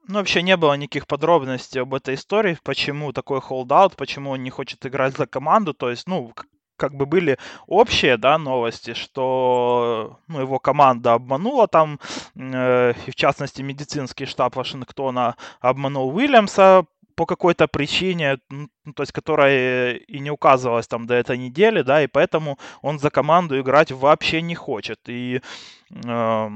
Ну, 0.08 0.14
вообще 0.14 0.42
не 0.42 0.56
было 0.56 0.74
никаких 0.74 1.06
подробностей 1.06 1.80
об 1.80 1.94
этой 1.94 2.16
истории, 2.16 2.58
почему 2.64 3.12
такой 3.12 3.40
холдаут, 3.40 3.96
почему 3.96 4.30
он 4.30 4.42
не 4.42 4.50
хочет 4.50 4.84
играть 4.84 5.16
за 5.16 5.26
команду. 5.26 5.74
То 5.74 5.90
есть, 5.90 6.08
ну, 6.08 6.32
как 6.76 6.94
бы 6.94 7.06
были 7.06 7.38
общие, 7.68 8.16
да, 8.16 8.38
новости, 8.38 8.94
что 8.94 10.18
ну, 10.26 10.40
его 10.40 10.58
команда 10.58 11.12
обманула 11.12 11.68
там, 11.68 12.00
э, 12.34 12.94
и 13.06 13.10
в 13.12 13.14
частности 13.14 13.62
медицинский 13.62 14.26
штаб 14.26 14.56
Вашингтона 14.56 15.36
обманул 15.60 16.12
Уильямса 16.16 16.86
по 17.14 17.26
какой-то 17.26 17.68
причине, 17.68 18.38
ну, 18.50 18.68
то 18.94 19.02
есть 19.02 19.12
которая 19.12 19.94
и 19.94 20.18
не 20.20 20.30
указывалась 20.30 20.86
там 20.88 21.06
до 21.06 21.14
этой 21.14 21.38
недели, 21.38 21.82
да, 21.82 22.02
и 22.02 22.06
поэтому 22.06 22.58
он 22.82 22.98
за 22.98 23.10
команду 23.10 23.60
играть 23.60 23.92
вообще 23.92 24.42
не 24.42 24.54
хочет. 24.54 25.00
И 25.08 25.40
э, 26.04 26.48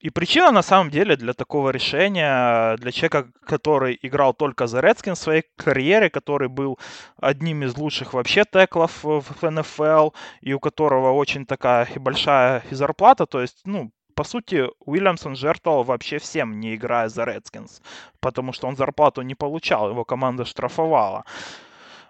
и 0.00 0.08
причина, 0.08 0.50
на 0.50 0.62
самом 0.62 0.90
деле, 0.90 1.14
для 1.16 1.34
такого 1.34 1.68
решения, 1.70 2.76
для 2.78 2.90
человека, 2.90 3.30
который 3.44 3.98
играл 4.00 4.32
только 4.32 4.66
за 4.66 4.80
Редскин 4.80 5.14
в 5.14 5.18
своей 5.18 5.44
карьере, 5.56 6.08
который 6.08 6.48
был 6.48 6.78
одним 7.20 7.64
из 7.64 7.76
лучших 7.76 8.14
вообще 8.14 8.44
теклов 8.50 9.04
в 9.04 9.22
НФЛ, 9.42 10.10
и 10.40 10.54
у 10.54 10.60
которого 10.60 11.12
очень 11.12 11.44
такая 11.44 11.86
большая 11.96 12.62
зарплата, 12.70 13.26
то 13.26 13.42
есть, 13.42 13.60
ну, 13.66 13.92
по 14.20 14.24
сути, 14.24 14.68
Уильямсон 14.80 15.34
жертвовал 15.34 15.82
вообще 15.82 16.18
всем, 16.18 16.60
не 16.60 16.74
играя 16.74 17.08
за 17.08 17.24
Редскинс, 17.24 17.80
потому 18.20 18.52
что 18.52 18.66
он 18.68 18.76
зарплату 18.76 19.22
не 19.22 19.34
получал, 19.34 19.88
его 19.88 20.04
команда 20.04 20.44
штрафовала. 20.44 21.24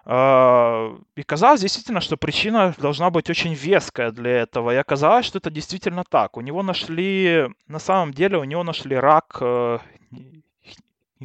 А, 0.03 0.93
и 1.15 1.23
казалось 1.23 1.61
действительно, 1.61 2.01
что 2.01 2.17
причина 2.17 2.75
должна 2.77 3.11
быть 3.11 3.29
очень 3.29 3.53
веская 3.53 4.11
для 4.11 4.41
этого. 4.41 4.71
И 4.71 4.75
оказалось, 4.75 5.25
что 5.25 5.37
это 5.37 5.49
действительно 5.49 6.03
так. 6.03 6.35
У 6.35 6.41
него 6.41 6.63
нашли, 6.63 7.47
на 7.69 7.79
самом 7.79 8.13
деле, 8.13 8.39
у 8.39 8.43
него 8.43 8.63
нашли 8.63 8.97
рак 8.97 9.37
э, 9.39 9.79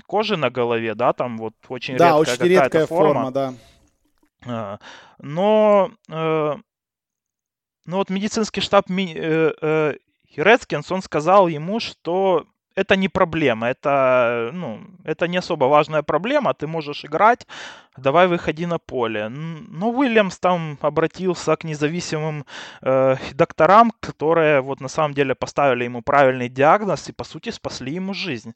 кожи 0.06 0.36
на 0.36 0.50
голове, 0.50 0.94
да, 0.94 1.12
там 1.12 1.36
вот 1.36 1.54
очень 1.68 1.96
да, 1.96 2.10
редкая 2.10 2.34
очень 2.34 2.46
редкая 2.46 2.86
форма. 2.86 3.12
форма, 3.12 3.30
да. 3.32 3.54
А, 4.46 4.78
но, 5.18 5.90
э, 6.08 6.54
но 7.86 7.96
вот 7.96 8.08
медицинский 8.08 8.60
штаб 8.60 8.88
Редскинс, 10.42 10.92
он 10.92 11.02
сказал 11.02 11.48
ему, 11.48 11.80
что 11.80 12.46
это 12.76 12.94
не 12.94 13.08
проблема, 13.08 13.68
это, 13.68 14.50
ну, 14.52 14.80
это 15.04 15.26
не 15.28 15.38
особо 15.38 15.64
важная 15.64 16.02
проблема, 16.02 16.52
ты 16.52 16.66
можешь 16.66 17.04
играть, 17.06 17.46
давай 17.96 18.28
выходи 18.28 18.66
на 18.66 18.78
поле. 18.78 19.28
Но 19.28 19.90
Уильямс 19.90 20.38
там 20.38 20.78
обратился 20.82 21.56
к 21.56 21.64
независимым 21.64 22.44
э, 22.82 23.16
докторам, 23.32 23.92
которые 24.00 24.60
вот 24.60 24.80
на 24.80 24.88
самом 24.88 25.14
деле 25.14 25.34
поставили 25.34 25.84
ему 25.84 26.02
правильный 26.02 26.50
диагноз 26.50 27.08
и 27.08 27.12
по 27.12 27.24
сути 27.24 27.50
спасли 27.50 27.94
ему 27.94 28.12
жизнь. 28.12 28.54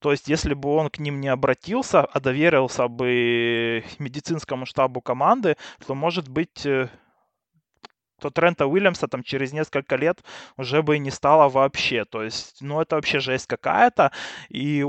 То 0.00 0.10
есть, 0.10 0.28
если 0.28 0.52
бы 0.52 0.68
он 0.74 0.90
к 0.90 0.98
ним 0.98 1.20
не 1.20 1.28
обратился, 1.28 2.04
а 2.04 2.20
доверился 2.20 2.88
бы 2.88 3.84
медицинскому 3.98 4.66
штабу 4.66 5.00
команды, 5.00 5.56
то, 5.86 5.94
может 5.94 6.28
быть, 6.28 6.66
э, 6.66 6.88
то 8.24 8.30
Трента 8.30 8.66
Уильямса 8.66 9.06
там 9.06 9.22
через 9.22 9.52
несколько 9.52 9.96
лет 9.96 10.24
уже 10.56 10.82
бы 10.82 10.96
и 10.96 10.98
не 10.98 11.10
стало 11.10 11.50
вообще. 11.50 12.04
То 12.06 12.22
есть, 12.22 12.62
ну, 12.62 12.80
это 12.80 12.96
вообще 12.96 13.20
жесть 13.20 13.46
какая-то. 13.46 14.12
И 14.48 14.86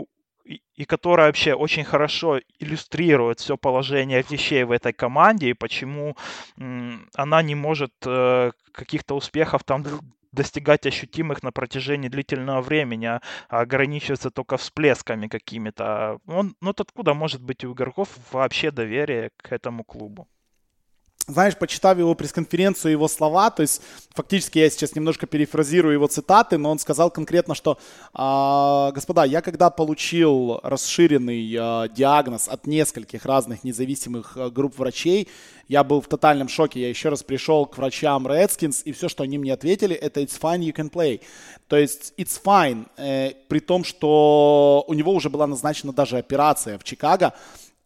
и, 0.75 0.85
которая 0.85 1.27
вообще 1.27 1.55
очень 1.55 1.83
хорошо 1.83 2.39
иллюстрирует 2.59 3.39
все 3.39 3.57
положение 3.57 4.23
вещей 4.29 4.63
в 4.63 4.71
этой 4.71 4.93
команде 4.93 5.49
и 5.49 5.53
почему 5.53 6.15
она 7.15 7.41
не 7.41 7.55
может 7.55 7.93
э, 8.05 8.51
каких-то 8.71 9.15
успехов 9.15 9.63
там 9.63 9.83
достигать 10.31 10.85
ощутимых 10.85 11.41
на 11.43 11.51
протяжении 11.51 12.09
длительного 12.09 12.61
времени, 12.61 13.07
а 13.07 13.21
ограничиваться 13.49 14.29
только 14.29 14.57
всплесками 14.57 15.27
какими-то. 15.27 16.19
Ну, 16.27 16.53
откуда 16.61 17.15
может 17.15 17.41
быть 17.41 17.63
у 17.63 17.73
игроков 17.73 18.09
вообще 18.31 18.69
доверие 18.69 19.31
к 19.37 19.51
этому 19.51 19.83
клубу? 19.83 20.27
Знаешь, 21.27 21.57
почитав 21.57 21.97
его 21.97 22.13
пресс-конференцию, 22.13 22.91
его 22.91 23.07
слова, 23.07 23.49
то 23.49 23.61
есть 23.61 23.81
фактически 24.13 24.59
я 24.59 24.69
сейчас 24.69 24.95
немножко 24.95 25.25
перефразирую 25.25 25.93
его 25.93 26.07
цитаты, 26.07 26.57
но 26.57 26.69
он 26.69 26.77
сказал 26.79 27.09
конкретно, 27.09 27.55
что, 27.55 27.79
э, 28.13 28.91
господа, 28.93 29.25
я 29.25 29.41
когда 29.41 29.69
получил 29.69 30.59
расширенный 30.61 31.51
э, 31.51 31.89
диагноз 31.95 32.47
от 32.47 32.67
нескольких 32.67 33.25
разных 33.25 33.63
независимых 33.63 34.37
э, 34.37 34.49
групп 34.49 34.77
врачей, 34.77 35.27
я 35.67 35.83
был 35.83 35.99
в 35.99 36.07
тотальном 36.07 36.47
шоке, 36.47 36.79
я 36.79 36.89
еще 36.89 37.09
раз 37.09 37.23
пришел 37.23 37.65
к 37.65 37.77
врачам 37.77 38.27
Redskins, 38.27 38.83
и 38.83 38.91
все, 38.91 39.09
что 39.09 39.23
они 39.23 39.39
мне 39.39 39.51
ответили, 39.51 39.95
это 39.95 40.21
it's 40.21 40.39
fine, 40.39 40.59
you 40.59 40.73
can 40.73 40.91
play. 40.91 41.21
То 41.67 41.75
есть 41.75 42.13
it's 42.17 42.39
fine, 42.43 42.85
э, 42.97 43.31
при 43.47 43.59
том, 43.59 43.83
что 43.83 44.85
у 44.87 44.93
него 44.93 45.11
уже 45.11 45.31
была 45.31 45.47
назначена 45.47 45.91
даже 45.91 46.17
операция 46.17 46.77
в 46.77 46.83
Чикаго, 46.83 47.33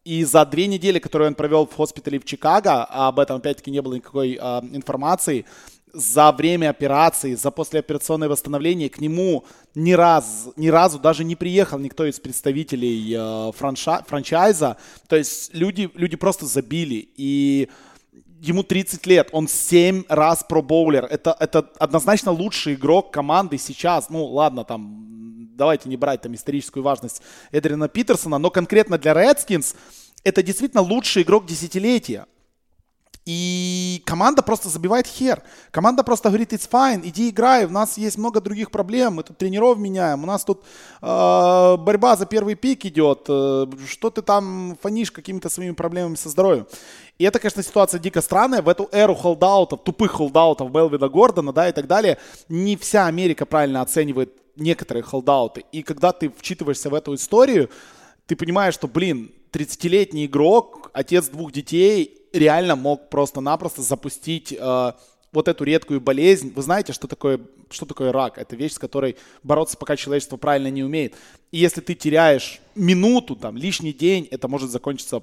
и 0.04 0.24
за 0.24 0.44
две 0.46 0.66
недели, 0.66 0.98
которые 0.98 1.28
он 1.28 1.34
провел 1.34 1.66
в 1.66 1.74
хоспитале 1.74 2.18
в 2.18 2.24
Чикаго, 2.24 2.84
а 2.84 3.08
об 3.08 3.18
этом 3.18 3.36
опять-таки 3.36 3.70
не 3.70 3.82
было 3.82 3.94
никакой 3.94 4.38
э, 4.40 4.60
информации, 4.72 5.44
за 5.92 6.32
время 6.32 6.70
операции, 6.70 7.34
за 7.34 7.50
послеоперационное 7.50 8.28
восстановление 8.28 8.88
к 8.88 9.00
нему 9.00 9.44
ни, 9.74 9.92
раз, 9.92 10.48
ни 10.56 10.68
разу 10.68 10.98
даже 10.98 11.24
не 11.24 11.36
приехал 11.36 11.78
никто 11.78 12.06
из 12.06 12.20
представителей 12.20 13.14
э, 13.16 13.52
франша, 13.56 14.04
франчайза. 14.06 14.76
То 15.08 15.16
есть 15.16 15.52
люди, 15.54 15.90
люди 15.94 16.16
просто 16.16 16.46
забили. 16.46 17.08
И 17.16 17.68
ему 18.40 18.62
30 18.62 19.06
лет, 19.06 19.28
он 19.32 19.48
7 19.48 20.04
раз 20.08 20.44
про-боулер. 20.48 21.04
Это, 21.04 21.36
это 21.38 21.70
однозначно 21.78 22.32
лучший 22.32 22.74
игрок 22.74 23.12
команды 23.12 23.58
сейчас. 23.58 24.10
Ну, 24.10 24.24
ладно, 24.24 24.64
там 24.64 25.39
давайте 25.60 25.90
не 25.90 25.96
брать 25.98 26.22
там 26.22 26.34
историческую 26.34 26.82
важность 26.82 27.20
Эдрина 27.52 27.88
Питерсона, 27.88 28.38
но 28.38 28.50
конкретно 28.50 28.96
для 28.96 29.12
Redskins 29.12 29.76
это 30.24 30.42
действительно 30.42 30.82
лучший 30.82 31.22
игрок 31.22 31.46
десятилетия. 31.46 32.26
И 33.26 34.02
команда 34.06 34.42
просто 34.42 34.70
забивает 34.70 35.06
хер. 35.06 35.42
Команда 35.70 36.02
просто 36.02 36.30
говорит, 36.30 36.54
it's 36.54 36.68
fine, 36.68 37.02
иди 37.04 37.28
играй, 37.28 37.66
у 37.66 37.70
нас 37.70 37.98
есть 37.98 38.16
много 38.16 38.40
других 38.40 38.70
проблем, 38.70 39.14
мы 39.14 39.22
тут 39.22 39.36
тренеров 39.36 39.78
меняем, 39.78 40.24
у 40.24 40.26
нас 40.26 40.42
тут 40.42 40.64
э, 41.02 41.76
борьба 41.76 42.16
за 42.16 42.24
первый 42.24 42.54
пик 42.54 42.86
идет, 42.86 43.26
э, 43.28 43.66
что 43.86 44.08
ты 44.08 44.22
там 44.22 44.78
фонишь 44.80 45.12
какими-то 45.12 45.50
своими 45.50 45.74
проблемами 45.74 46.14
со 46.14 46.30
здоровьем. 46.30 46.66
И 47.18 47.24
это, 47.24 47.38
конечно, 47.38 47.62
ситуация 47.62 48.00
дико 48.00 48.22
странная. 48.22 48.62
В 48.62 48.68
эту 48.70 48.88
эру 48.90 49.14
холдаутов, 49.14 49.84
тупых 49.84 50.12
холдаутов 50.12 50.72
Белвида 50.72 51.10
Гордона, 51.10 51.52
да, 51.52 51.68
и 51.68 51.72
так 51.72 51.86
далее, 51.86 52.16
не 52.48 52.76
вся 52.76 53.04
Америка 53.06 53.44
правильно 53.44 53.82
оценивает 53.82 54.39
некоторые 54.56 55.02
холдауты. 55.02 55.64
И 55.72 55.82
когда 55.82 56.12
ты 56.12 56.30
вчитываешься 56.30 56.90
в 56.90 56.94
эту 56.94 57.14
историю, 57.14 57.70
ты 58.26 58.36
понимаешь, 58.36 58.74
что, 58.74 58.88
блин, 58.88 59.32
30-летний 59.52 60.26
игрок, 60.26 60.90
отец 60.92 61.28
двух 61.28 61.52
детей, 61.52 62.18
реально 62.32 62.76
мог 62.76 63.10
просто-напросто 63.10 63.82
запустить 63.82 64.54
э, 64.56 64.92
вот 65.32 65.48
эту 65.48 65.64
редкую 65.64 66.00
болезнь. 66.00 66.52
Вы 66.54 66.62
знаете, 66.62 66.92
что 66.92 67.08
такое, 67.08 67.40
что 67.70 67.86
такое 67.86 68.12
рак? 68.12 68.38
Это 68.38 68.56
вещь, 68.56 68.72
с 68.72 68.78
которой 68.78 69.16
бороться 69.42 69.76
пока 69.76 69.96
человечество 69.96 70.36
правильно 70.36 70.68
не 70.68 70.84
умеет. 70.84 71.14
И 71.50 71.58
если 71.58 71.80
ты 71.80 71.94
теряешь 71.94 72.60
минуту, 72.74 73.36
там, 73.36 73.56
лишний 73.56 73.92
день, 73.92 74.28
это 74.30 74.48
может 74.48 74.70
закончиться 74.70 75.22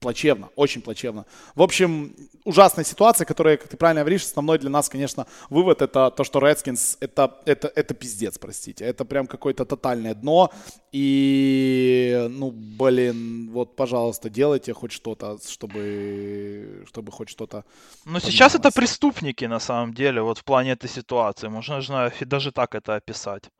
плачевно, 0.00 0.48
очень 0.56 0.80
плачевно. 0.82 1.24
В 1.54 1.62
общем, 1.62 2.14
ужасная 2.44 2.84
ситуация, 2.84 3.24
которая, 3.24 3.56
как 3.56 3.68
ты 3.68 3.76
правильно 3.76 4.00
говоришь, 4.00 4.22
основной 4.22 4.58
для 4.58 4.70
нас, 4.70 4.88
конечно, 4.88 5.26
вывод 5.50 5.82
это 5.82 6.10
то, 6.10 6.24
что 6.24 6.38
Redskins 6.38 6.96
это, 7.00 7.40
это, 7.46 7.72
это 7.74 7.94
пиздец, 7.94 8.38
простите. 8.38 8.84
Это 8.84 9.04
прям 9.04 9.26
какое-то 9.26 9.64
тотальное 9.64 10.14
дно. 10.14 10.50
И, 10.92 12.26
ну, 12.30 12.50
блин, 12.50 13.50
вот, 13.52 13.76
пожалуйста, 13.76 14.30
делайте 14.30 14.72
хоть 14.72 14.92
что-то, 14.92 15.38
чтобы, 15.48 16.84
чтобы 16.88 17.12
хоть 17.12 17.28
что-то... 17.28 17.64
Но 18.04 18.20
сейчас 18.20 18.54
это 18.54 18.70
преступники, 18.70 19.44
на 19.46 19.60
самом 19.60 19.94
деле, 19.94 20.22
вот 20.22 20.38
в 20.38 20.44
плане 20.44 20.72
этой 20.72 20.88
ситуации. 20.88 21.48
Можно 21.48 22.10
даже 22.20 22.52
так 22.52 22.74
это 22.74 22.94
описать. 22.94 23.50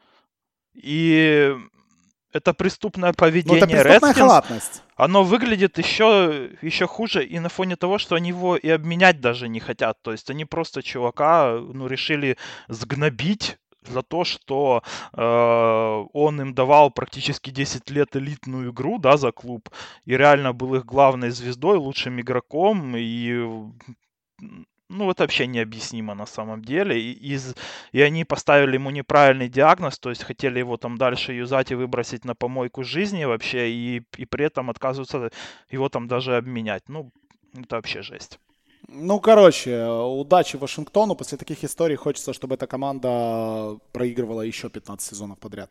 И 0.75 1.55
это 2.39 2.55
преступное 2.55 3.13
поведение 3.13 3.61
ну, 3.61 3.67
это 3.67 3.67
преступная 3.67 4.13
Redskins, 4.13 4.19
халатность. 4.19 4.83
Оно 4.97 5.23
выглядит 5.23 5.79
еще, 5.79 6.51
еще 6.63 6.87
хуже 6.87 7.25
и 7.25 7.39
на 7.39 7.49
фоне 7.49 7.77
того, 7.77 7.99
что 7.99 8.15
они 8.15 8.31
его 8.31 8.57
и 8.57 8.69
обменять 8.69 9.21
даже 9.21 9.49
не 9.49 9.61
хотят. 9.61 10.03
То 10.03 10.13
есть 10.13 10.31
они 10.31 10.45
просто 10.45 10.83
чувака 10.83 11.59
ну, 11.61 11.87
решили 11.87 12.37
сгнобить 12.69 13.59
за 13.87 14.03
то, 14.03 14.25
что 14.25 14.83
э, 15.13 16.05
он 16.13 16.41
им 16.41 16.55
давал 16.55 16.91
практически 16.91 17.51
10 17.51 17.91
лет 17.91 18.17
элитную 18.17 18.71
игру, 18.71 18.99
да, 18.99 19.17
за 19.17 19.33
клуб, 19.33 19.69
и 20.05 20.17
реально 20.17 20.53
был 20.53 20.75
их 20.75 20.85
главной 20.85 21.31
звездой, 21.31 21.79
лучшим 21.79 22.21
игроком, 22.21 22.97
и 22.97 23.47
ну, 24.89 25.11
это 25.11 25.25
вообще 25.25 25.47
необъяснимо 25.47 26.15
на 26.15 26.27
самом 26.27 26.65
деле. 26.65 27.01
И, 27.01 27.13
из, 27.13 27.55
и 27.93 28.01
они 28.01 28.25
поставили 28.25 28.75
ему 28.75 28.91
неправильный 28.91 29.49
диагноз, 29.49 29.99
то 29.99 30.11
есть 30.11 30.25
хотели 30.25 30.59
его 30.59 30.77
там 30.77 30.97
дальше 30.97 31.33
юзать 31.33 31.71
и 31.71 31.75
выбросить 31.75 32.25
на 32.25 32.35
помойку 32.35 32.83
жизни 32.85 33.25
вообще, 33.25 33.71
и, 33.71 34.03
и 34.17 34.25
при 34.25 34.47
этом 34.47 34.71
отказываются 34.71 35.31
его 35.71 35.89
там 35.89 36.09
даже 36.09 36.37
обменять. 36.37 36.89
Ну, 36.89 37.13
это 37.55 37.77
вообще 37.77 38.03
жесть. 38.03 38.39
Ну, 38.91 39.21
короче, 39.21 39.85
удачи 39.85 40.57
Вашингтону. 40.57 41.15
После 41.15 41.37
таких 41.37 41.63
историй 41.63 41.97
хочется, 41.97 42.33
чтобы 42.33 42.55
эта 42.55 42.67
команда 42.67 43.77
проигрывала 43.93 44.41
еще 44.41 44.71
15 44.71 45.07
сезонов 45.07 45.39
подряд. 45.39 45.71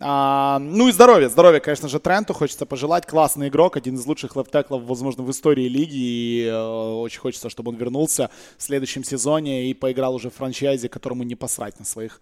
А, 0.00 0.58
ну 0.58 0.88
и 0.88 0.92
здоровье. 0.92 1.28
Здоровье, 1.28 1.60
конечно 1.60 1.88
же, 1.88 2.00
Тренту 2.00 2.34
хочется 2.34 2.66
пожелать. 2.66 3.06
Классный 3.06 3.48
игрок, 3.48 3.76
один 3.76 3.94
из 3.94 4.04
лучших 4.04 4.34
левтеклов, 4.34 4.82
возможно, 4.82 5.22
в 5.22 5.30
истории 5.30 5.68
лиги. 5.68 5.96
И 5.96 6.44
э, 6.46 6.92
очень 6.94 7.20
хочется, 7.20 7.50
чтобы 7.50 7.70
он 7.70 7.76
вернулся 7.76 8.30
в 8.58 8.62
следующем 8.64 9.04
сезоне 9.04 9.70
и 9.70 9.74
поиграл 9.74 10.16
уже 10.16 10.30
в 10.30 10.34
франчайзе, 10.34 10.88
которому 10.88 11.22
не 11.22 11.36
посрать 11.36 11.78
на 11.78 11.84
своих 11.84 12.20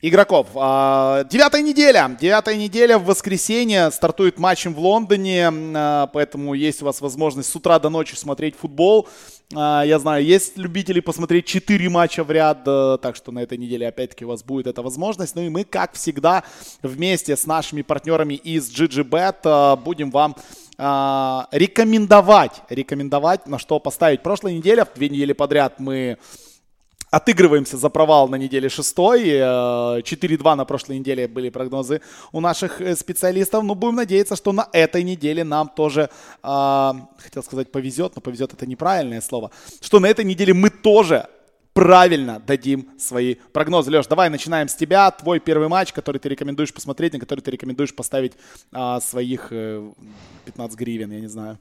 игроков. 0.00 0.48
А, 0.54 1.24
девятая 1.24 1.60
неделя. 1.60 2.16
Девятая 2.18 2.56
неделя 2.56 2.96
в 2.96 3.04
воскресенье. 3.04 3.90
Стартует 3.90 4.38
матчем 4.38 4.72
в 4.72 4.78
Лондоне. 4.78 5.50
А, 5.52 6.06
поэтому 6.06 6.54
есть 6.54 6.80
у 6.80 6.86
вас 6.86 7.02
возможность 7.02 7.50
с 7.50 7.56
утра 7.56 7.78
до 7.78 7.90
ночи 7.90 8.14
смотреть 8.14 8.56
футбол. 8.56 9.06
А, 9.54 9.82
я 9.84 9.98
знаю, 9.98 10.24
есть 10.24 10.56
любители 10.56 11.00
посмотреть 11.00 11.46
4 11.46 11.88
матча 11.88 12.22
в 12.22 12.30
ряд. 12.30 12.64
Так 12.64 13.16
что 13.16 13.32
на 13.32 13.40
этой 13.40 13.58
неделе 13.58 13.88
опять-таки 13.88 14.24
у 14.24 14.28
вас 14.28 14.44
будет 14.44 14.66
эта 14.66 14.82
возможность. 14.82 15.34
Ну 15.34 15.42
и 15.42 15.48
мы, 15.48 15.64
как 15.64 15.94
всегда, 15.94 16.44
вместе 16.82 17.36
с 17.36 17.46
нашими 17.46 17.82
партнерами 17.82 18.34
из 18.34 18.70
GGBet 18.70 19.76
будем 19.82 20.10
вам 20.10 20.36
рекомендовать, 20.78 22.62
рекомендовать, 22.70 23.46
на 23.46 23.58
что 23.58 23.78
поставить. 23.80 24.22
Прошлой 24.22 24.54
неделе, 24.54 24.86
две 24.94 25.08
недели 25.08 25.32
подряд 25.32 25.78
мы 25.78 26.16
отыгрываемся 27.10 27.76
за 27.76 27.88
провал 27.90 28.28
на 28.28 28.36
неделе 28.36 28.68
шестой. 28.68 29.28
4-2 29.28 30.52
э, 30.52 30.54
на 30.54 30.64
прошлой 30.64 30.98
неделе 30.98 31.28
были 31.28 31.50
прогнозы 31.50 32.00
у 32.32 32.40
наших 32.40 32.80
э, 32.80 32.96
специалистов. 32.96 33.64
Но 33.64 33.74
будем 33.74 33.96
надеяться, 33.96 34.36
что 34.36 34.52
на 34.52 34.68
этой 34.72 35.02
неделе 35.02 35.44
нам 35.44 35.68
тоже, 35.68 36.10
э, 36.42 36.92
хотел 37.18 37.42
сказать, 37.42 37.72
повезет, 37.72 38.12
но 38.16 38.22
повезет 38.22 38.52
это 38.52 38.66
неправильное 38.66 39.20
слово, 39.20 39.50
что 39.80 40.00
на 40.00 40.06
этой 40.06 40.24
неделе 40.24 40.54
мы 40.54 40.70
тоже 40.70 41.26
правильно 41.72 42.40
дадим 42.40 42.88
свои 42.98 43.36
прогнозы. 43.52 43.90
Леш, 43.90 44.06
давай 44.06 44.28
начинаем 44.28 44.68
с 44.68 44.74
тебя. 44.74 45.10
Твой 45.10 45.40
первый 45.40 45.68
матч, 45.68 45.92
который 45.92 46.18
ты 46.18 46.28
рекомендуешь 46.28 46.74
посмотреть, 46.74 47.12
на 47.12 47.20
который 47.20 47.40
ты 47.40 47.50
рекомендуешь 47.50 47.94
поставить 47.94 48.32
а, 48.72 49.00
своих 49.00 49.48
э, 49.50 49.90
15 50.46 50.78
гривен, 50.78 51.12
я 51.12 51.20
не 51.20 51.28
знаю. 51.28 51.58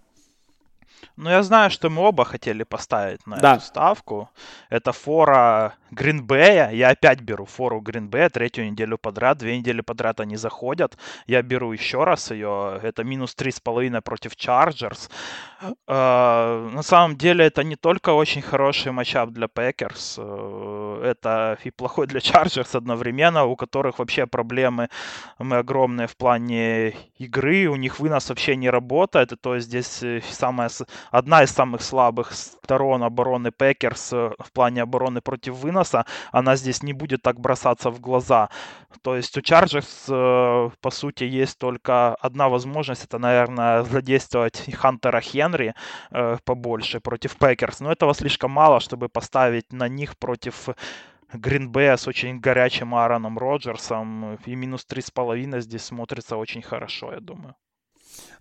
Ну, 1.15 1.29
я 1.29 1.43
знаю, 1.43 1.69
что 1.69 1.89
мы 1.89 2.01
оба 2.01 2.25
хотели 2.25 2.63
поставить 2.63 3.27
на 3.27 3.37
да. 3.37 3.55
эту 3.55 3.65
ставку. 3.65 4.29
Это 4.69 4.91
фора 4.91 5.75
Гринбея. 5.91 6.71
Я 6.71 6.89
опять 6.89 7.21
беру 7.21 7.45
фору 7.45 7.81
Гринбея 7.81 8.29
третью 8.29 8.69
неделю 8.71 8.97
подряд. 8.97 9.37
Две 9.37 9.57
недели 9.57 9.81
подряд 9.81 10.19
они 10.19 10.35
заходят. 10.35 10.97
Я 11.27 11.41
беру 11.41 11.71
еще 11.71 12.03
раз 12.03 12.31
ее. 12.31 12.79
Это 12.83 13.03
минус 13.03 13.35
три 13.35 13.51
с 13.51 13.59
половиной 13.59 14.01
против 14.01 14.35
Чарджерс. 14.35 15.09
Э, 15.87 16.69
на 16.69 16.83
самом 16.83 17.17
деле 17.17 17.45
это 17.45 17.65
не 17.65 17.75
только 17.75 18.11
очень 18.11 18.41
хороший 18.41 18.93
matchup 18.93 19.31
для 19.31 19.49
Пекерс, 19.49 20.17
э, 20.17 21.03
это 21.03 21.57
и 21.65 21.69
плохой 21.69 22.07
для 22.07 22.21
Чарджерс 22.21 22.75
одновременно, 22.75 23.43
у 23.43 23.57
которых 23.57 23.99
вообще 23.99 24.25
проблемы 24.25 24.87
мы 25.37 25.57
огромные 25.57 26.07
в 26.07 26.15
плане 26.15 26.95
игры, 27.17 27.67
у 27.67 27.75
них 27.75 27.99
вынос 27.99 28.29
вообще 28.29 28.55
не 28.55 28.69
работает, 28.69 29.33
и 29.33 29.35
то 29.35 29.55
есть 29.55 29.67
здесь 29.67 30.01
э, 30.01 30.21
самая, 30.31 30.69
одна 31.11 31.43
из 31.43 31.51
самых 31.51 31.81
слабых 31.81 32.31
сторон 32.31 33.03
обороны 33.03 33.51
Пекерс 33.51 34.13
э, 34.13 34.31
в 34.39 34.51
плане 34.53 34.83
обороны 34.83 35.19
против 35.19 35.55
выноса, 35.55 35.78
она 36.31 36.55
здесь 36.55 36.83
не 36.83 36.93
будет 36.93 37.21
так 37.21 37.39
бросаться 37.39 37.89
в 37.89 37.99
глаза. 37.99 38.49
То 39.01 39.15
есть 39.15 39.37
у 39.37 39.41
Чарджерс, 39.41 40.05
э, 40.09 40.69
по 40.81 40.91
сути, 40.91 41.23
есть 41.23 41.57
только 41.57 42.15
одна 42.15 42.49
возможность, 42.49 43.05
это, 43.05 43.19
наверное, 43.19 43.83
задействовать 43.83 44.63
Хантера 44.73 45.21
Хенри 45.21 45.73
э, 46.11 46.37
побольше 46.43 46.99
против 46.99 47.37
Пекерс. 47.37 47.79
Но 47.79 47.91
этого 47.91 48.13
слишком 48.13 48.51
мало, 48.51 48.79
чтобы 48.79 49.09
поставить 49.09 49.71
на 49.73 49.87
них 49.87 50.17
против 50.17 50.69
Гринбея 51.33 51.97
с 51.97 52.07
очень 52.07 52.39
горячим 52.39 52.95
Аароном 52.95 53.37
Роджерсом. 53.37 54.35
И 54.45 54.55
минус 54.55 54.85
три 54.85 55.01
с 55.01 55.11
половиной 55.11 55.61
здесь 55.61 55.83
смотрится 55.83 56.37
очень 56.37 56.61
хорошо, 56.61 57.13
я 57.13 57.19
думаю. 57.19 57.55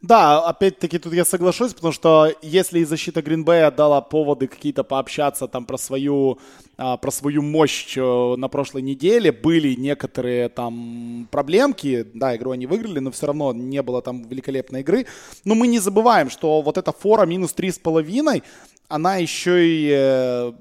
Да, 0.01 0.49
опять-таки 0.49 0.99
тут 0.99 1.13
я 1.13 1.25
соглашусь, 1.25 1.75
потому 1.75 1.93
что 1.93 2.33
если 2.41 2.85
защита 2.85 3.21
Гринбея 3.21 3.71
дала 3.71 4.01
поводы 4.01 4.47
какие-то 4.47 4.85
пообщаться 4.85 5.49
там 5.49 5.67
про 5.67 5.77
свою, 5.77 6.39
про 6.79 7.11
свою 7.11 7.43
мощь 7.43 7.97
э, 7.97 8.35
на 8.37 8.49
прошлой 8.49 8.83
неделе, 8.83 9.33
были 9.33 9.75
некоторые 9.75 10.49
там 10.49 11.27
проблемки, 11.31 12.07
да, 12.15 12.37
игру 12.37 12.53
они 12.53 12.67
выиграли, 12.67 13.01
но 13.01 13.11
все 13.11 13.27
равно 13.27 13.53
не 13.53 13.83
было 13.83 14.01
там 14.01 14.23
великолепной 14.23 14.81
игры. 14.81 15.07
Но 15.45 15.55
мы 15.55 15.67
не 15.67 15.81
забываем, 15.81 16.31
что 16.31 16.63
вот 16.63 16.79
эта 16.79 16.93
фора 16.93 17.27
минус 17.27 17.53
три 17.53 17.73
с 17.73 17.79
половиной, 17.79 18.45
она 18.89 19.17
еще 19.17 19.69
и 19.69 19.91
э, 19.93 20.53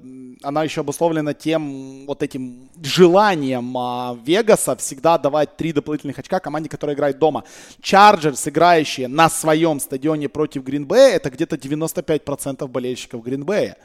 она 0.42 0.62
еще 0.62 0.82
обусловлена 0.82 1.34
тем 1.34 2.04
вот 2.06 2.22
этим 2.22 2.68
желанием 2.82 3.76
а, 3.76 4.18
Вегаса 4.24 4.76
всегда 4.76 5.18
давать 5.18 5.56
три 5.56 5.72
дополнительных 5.72 6.18
очка 6.18 6.38
команде, 6.38 6.68
которая 6.68 6.94
играет 6.94 7.18
дома. 7.18 7.44
Чарджерс, 7.80 8.48
играющие 8.48 9.08
на 9.08 9.30
своем 9.30 9.80
стадионе 9.80 10.28
против 10.28 10.62
Гринбея, 10.62 11.16
это 11.16 11.30
где-то 11.30 11.56
95% 11.56 12.66
болельщиков 12.68 13.22
Гринбея. 13.22 13.78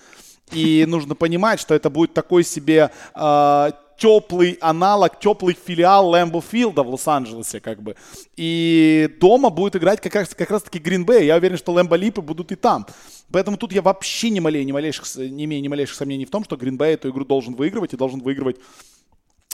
И 0.52 0.86
нужно 0.88 1.16
понимать, 1.16 1.60
что 1.60 1.74
это 1.74 1.90
будет 1.90 2.14
такой 2.14 2.44
себе 2.44 2.92
э, 3.16 3.72
теплый 3.98 4.58
аналог, 4.62 5.20
теплый 5.20 5.56
филиал 5.56 6.10
Лэмбо 6.10 6.42
Филда 6.42 6.84
в 6.84 6.90
Лос-Анджелесе, 6.90 7.60
как 7.60 7.82
бы. 7.82 7.96
И 8.36 9.10
дома 9.20 9.50
будет 9.50 9.76
играть 9.76 10.02
как 10.02 10.16
раз, 10.16 10.30
как 10.36 10.52
раз 10.52 10.64
таки 10.64 10.80
Гринбей. 10.80 11.26
Я 11.26 11.38
уверен, 11.38 11.58
что 11.58 11.72
Лэмбо 11.72 11.96
Липы 11.96 12.22
будут 12.22 12.52
и 12.52 12.56
там. 12.56 12.86
Поэтому 13.32 13.58
тут 13.58 13.72
я 13.72 13.82
вообще 13.82 14.30
не, 14.30 14.40
малей, 14.40 14.64
не, 14.66 14.74
малейших, 14.74 15.06
не 15.16 15.46
имею 15.46 15.62
ни 15.62 15.68
малейших 15.68 15.96
сомнений 15.96 16.26
в 16.26 16.30
том, 16.30 16.44
что 16.44 16.56
Гринбей 16.56 16.94
эту 16.94 17.10
игру 17.10 17.26
должен 17.26 17.56
выигрывать 17.56 17.94
и 17.94 17.98
должен 17.98 18.20
выигрывать 18.20 18.58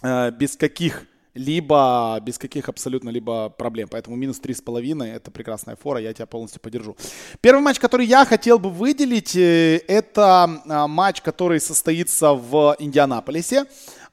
э, 0.03 0.31
без 0.31 0.57
каких 0.57 1.05
либо 1.39 2.19
без 2.21 2.37
каких 2.37 2.67
абсолютно 2.67 3.09
либо 3.09 3.49
проблем. 3.49 3.87
Поэтому 3.89 4.17
минус 4.17 4.39
три 4.39 4.53
с 4.53 4.61
половиной 4.61 5.11
это 5.11 5.31
прекрасная 5.31 5.77
фора, 5.77 6.01
я 6.01 6.13
тебя 6.13 6.25
полностью 6.25 6.59
поддержу. 6.61 6.97
Первый 7.39 7.61
матч, 7.61 7.79
который 7.79 8.05
я 8.05 8.25
хотел 8.25 8.59
бы 8.59 8.69
выделить, 8.69 9.35
э, 9.37 9.77
это 9.87 10.61
а, 10.67 10.87
матч, 10.87 11.21
который 11.21 11.61
состоится 11.61 12.33
в 12.33 12.75
Индианаполисе. 12.79 13.65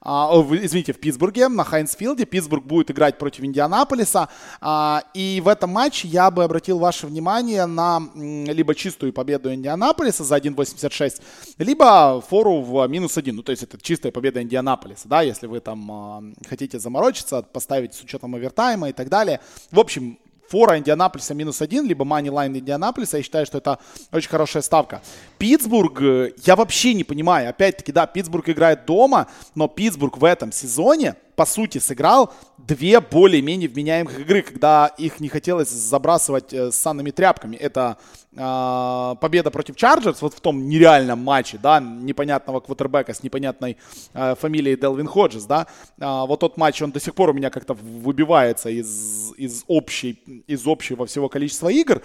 А, 0.09 0.31
извините, 0.51 0.93
в 0.93 0.99
Питтсбурге, 1.01 1.49
на 1.49 1.65
Хайнсфилде. 1.65 2.25
Питтсбург 2.25 2.63
будет 2.63 2.89
играть 2.89 3.17
против 3.17 3.43
Индианаполиса. 3.43 4.29
А, 4.61 5.03
и 5.13 5.41
в 5.43 5.49
этом 5.49 5.71
матче 5.71 6.07
я 6.07 6.31
бы 6.31 6.45
обратил 6.45 6.79
ваше 6.79 7.07
внимание 7.07 7.65
на 7.65 8.01
либо 8.15 8.73
чистую 8.73 9.11
победу 9.11 9.53
Индианаполиса 9.53 10.23
за 10.23 10.37
1.86, 10.37 11.21
либо 11.57 12.21
фору 12.21 12.61
в 12.61 12.87
минус 12.87 13.17
1. 13.17 13.35
Ну, 13.35 13.43
то 13.43 13.51
есть 13.51 13.63
это 13.63 13.77
чистая 13.81 14.13
победа 14.13 14.41
Индианаполиса, 14.41 15.09
да, 15.09 15.23
если 15.23 15.45
вы 15.45 15.59
там 15.59 15.91
а, 15.91 16.23
хотите 16.47 16.79
заморочиться, 16.79 17.41
поставить 17.41 17.93
с 17.93 18.01
учетом 18.01 18.33
овертайма 18.33 18.87
и 18.87 18.93
так 18.93 19.09
далее. 19.09 19.41
В 19.71 19.79
общем, 19.79 20.19
фора 20.49 20.77
Индианаполиса 20.77 21.33
минус 21.33 21.61
один, 21.61 21.85
либо 21.85 22.05
манилайн 22.05 22.55
Индианаполиса. 22.55 23.17
Я 23.17 23.23
считаю, 23.23 23.45
что 23.45 23.57
это 23.57 23.79
очень 24.11 24.29
хорошая 24.29 24.63
ставка. 24.63 25.01
Питтсбург, 25.37 26.01
э, 26.01 26.31
я 26.45 26.55
вообще 26.55 26.93
не 26.93 27.03
понимаю. 27.03 27.49
Опять-таки, 27.49 27.91
да, 27.91 28.07
Питтсбург 28.07 28.49
играет 28.49 28.85
дома, 28.85 29.27
но 29.55 29.67
Питтсбург 29.67 30.17
в 30.17 30.23
этом 30.23 30.51
сезоне, 30.51 31.15
по 31.37 31.45
сути, 31.45 31.77
сыграл 31.77 32.33
две 32.57 32.99
более-менее 32.99 33.69
вменяемых 33.69 34.19
игры, 34.19 34.41
когда 34.41 34.87
их 34.97 35.19
не 35.19 35.29
хотелось 35.29 35.69
забрасывать 35.69 36.51
э, 36.51 36.71
с 36.71 36.75
санными 36.77 37.11
тряпками. 37.11 37.55
Это 37.55 37.97
э, 38.35 39.15
победа 39.21 39.51
против 39.51 39.75
Чарджерс, 39.75 40.23
вот 40.23 40.33
в 40.33 40.41
том 40.41 40.67
нереальном 40.67 41.19
матче, 41.19 41.59
да, 41.61 41.79
непонятного 41.79 42.59
квотербека 42.59 43.13
с 43.13 43.21
непонятной 43.21 43.77
э, 44.15 44.33
фамилией 44.33 44.75
Делвин 44.77 45.05
Ходжес, 45.05 45.45
да. 45.45 45.67
Э, 45.99 46.25
вот 46.25 46.39
тот 46.39 46.57
матч, 46.57 46.81
он 46.81 46.91
до 46.91 46.99
сих 46.99 47.13
пор 47.13 47.29
у 47.29 47.33
меня 47.33 47.51
как-то 47.51 47.75
выбивается 47.75 48.71
из, 48.71 49.31
из, 49.37 49.63
общей, 49.67 50.43
из 50.47 50.65
общего 50.65 51.05
всего 51.05 51.29
количества 51.29 51.69
игр. 51.69 52.01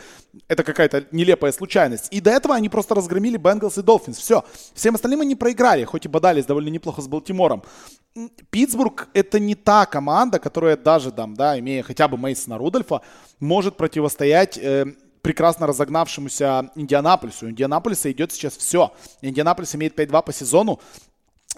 Это 0.47 0.63
какая-то 0.63 1.07
нелепая 1.11 1.53
случайность. 1.53 2.09
И 2.11 2.21
до 2.21 2.31
этого 2.31 2.55
они 2.55 2.69
просто 2.69 2.95
разгромили 2.95 3.39
Бенгалс 3.39 3.79
и 3.79 3.83
Долфинс. 3.83 4.19
Все. 4.19 4.45
Всем 4.75 4.95
остальным 4.95 5.23
они 5.23 5.37
проиграли, 5.37 5.85
хоть 5.85 6.05
и 6.05 6.09
бодались 6.09 6.45
довольно 6.45 6.69
неплохо 6.69 7.01
с 7.01 7.09
Балтимором. 7.09 7.63
Питтсбург 8.51 9.09
это 9.23 9.41
не 9.41 9.55
та 9.55 9.87
команда, 9.87 10.39
которая 10.39 10.77
даже 10.77 11.11
там, 11.11 11.35
да, 11.35 11.59
имея 11.59 11.83
хотя 11.83 12.09
бы 12.09 12.17
Мейсона 12.17 12.59
Рудольфа, 12.59 13.01
может 13.41 13.77
противостоять 13.77 14.59
э, 14.59 14.87
прекрасно 15.23 15.67
разогнавшемуся 15.67 16.71
Индианаполису. 16.75 17.47
У 17.47 17.51
Индианаполиса 17.51 18.11
идет 18.13 18.33
сейчас 18.33 18.57
все. 18.57 18.93
Индианаполис 19.23 19.75
имеет 19.75 19.99
5-2 19.99 20.23
по 20.23 20.33
сезону. 20.33 20.81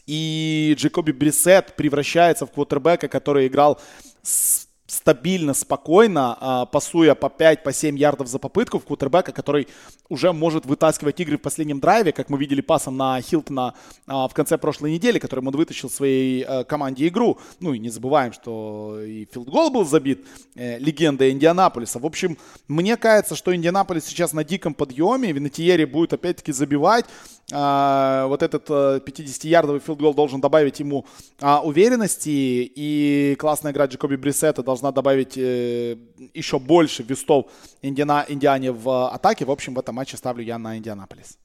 И 0.06 0.74
Джекоби 0.76 1.12
Брисет 1.12 1.74
превращается 1.76 2.46
в 2.46 2.52
квотербека, 2.52 3.08
который 3.08 3.46
играл 3.46 3.80
с 4.22 4.63
стабильно, 4.94 5.54
спокойно, 5.54 6.36
а, 6.40 6.66
пасуя 6.66 7.14
по 7.14 7.28
5, 7.28 7.62
по 7.62 7.72
7 7.72 7.98
ярдов 7.98 8.28
за 8.28 8.38
попытку 8.38 8.78
в 8.78 8.84
квотербека, 8.84 9.32
который 9.32 9.68
уже 10.08 10.32
может 10.32 10.66
вытаскивать 10.66 11.20
игры 11.20 11.36
в 11.38 11.40
последнем 11.42 11.80
драйве, 11.80 12.12
как 12.12 12.30
мы 12.30 12.38
видели 12.38 12.60
пасом 12.60 12.96
на 12.96 13.20
Хилтона 13.20 13.74
а, 14.06 14.28
в 14.28 14.34
конце 14.34 14.58
прошлой 14.58 14.92
недели, 14.92 15.18
которым 15.18 15.48
он 15.48 15.56
вытащил 15.56 15.90
своей 15.90 16.42
а, 16.42 16.64
команде 16.64 17.08
игру. 17.08 17.38
Ну 17.60 17.74
и 17.74 17.78
не 17.78 17.90
забываем, 17.90 18.32
что 18.32 19.00
и 19.02 19.26
филдгол 19.32 19.70
был 19.70 19.84
забит, 19.84 20.24
э, 20.54 20.78
легенда 20.78 21.30
Индианаполиса. 21.30 21.98
В 21.98 22.06
общем, 22.06 22.38
мне 22.68 22.96
кажется, 22.96 23.34
что 23.34 23.54
Индианаполис 23.54 24.04
сейчас 24.04 24.32
на 24.32 24.44
диком 24.44 24.74
подъеме, 24.74 25.32
Винатиери 25.32 25.84
будет 25.84 26.12
опять-таки 26.12 26.52
забивать. 26.52 27.06
А, 27.52 28.26
вот 28.26 28.42
этот 28.42 28.68
50-ярдовый 28.70 29.80
э, 29.80 29.84
филдгол 29.84 30.14
должен 30.14 30.40
добавить 30.40 30.80
ему 30.80 31.06
уверенности, 31.40 32.28
и 32.74 33.36
классная 33.38 33.72
игра 33.72 33.86
Джекоби 33.86 34.16
Брисета 34.16 34.62
должна 34.62 34.83
добавить 34.92 35.36
э, 35.36 35.96
еще 36.34 36.58
больше 36.58 37.02
вестов 37.02 37.46
Индиана, 37.82 38.24
Индиане 38.28 38.72
в 38.72 39.08
атаке. 39.08 39.44
В 39.44 39.50
общем, 39.50 39.74
в 39.74 39.78
этом 39.78 39.94
матче 39.94 40.16
ставлю 40.16 40.42
я 40.42 40.58
на 40.58 40.76
Индианаполис. 40.76 41.38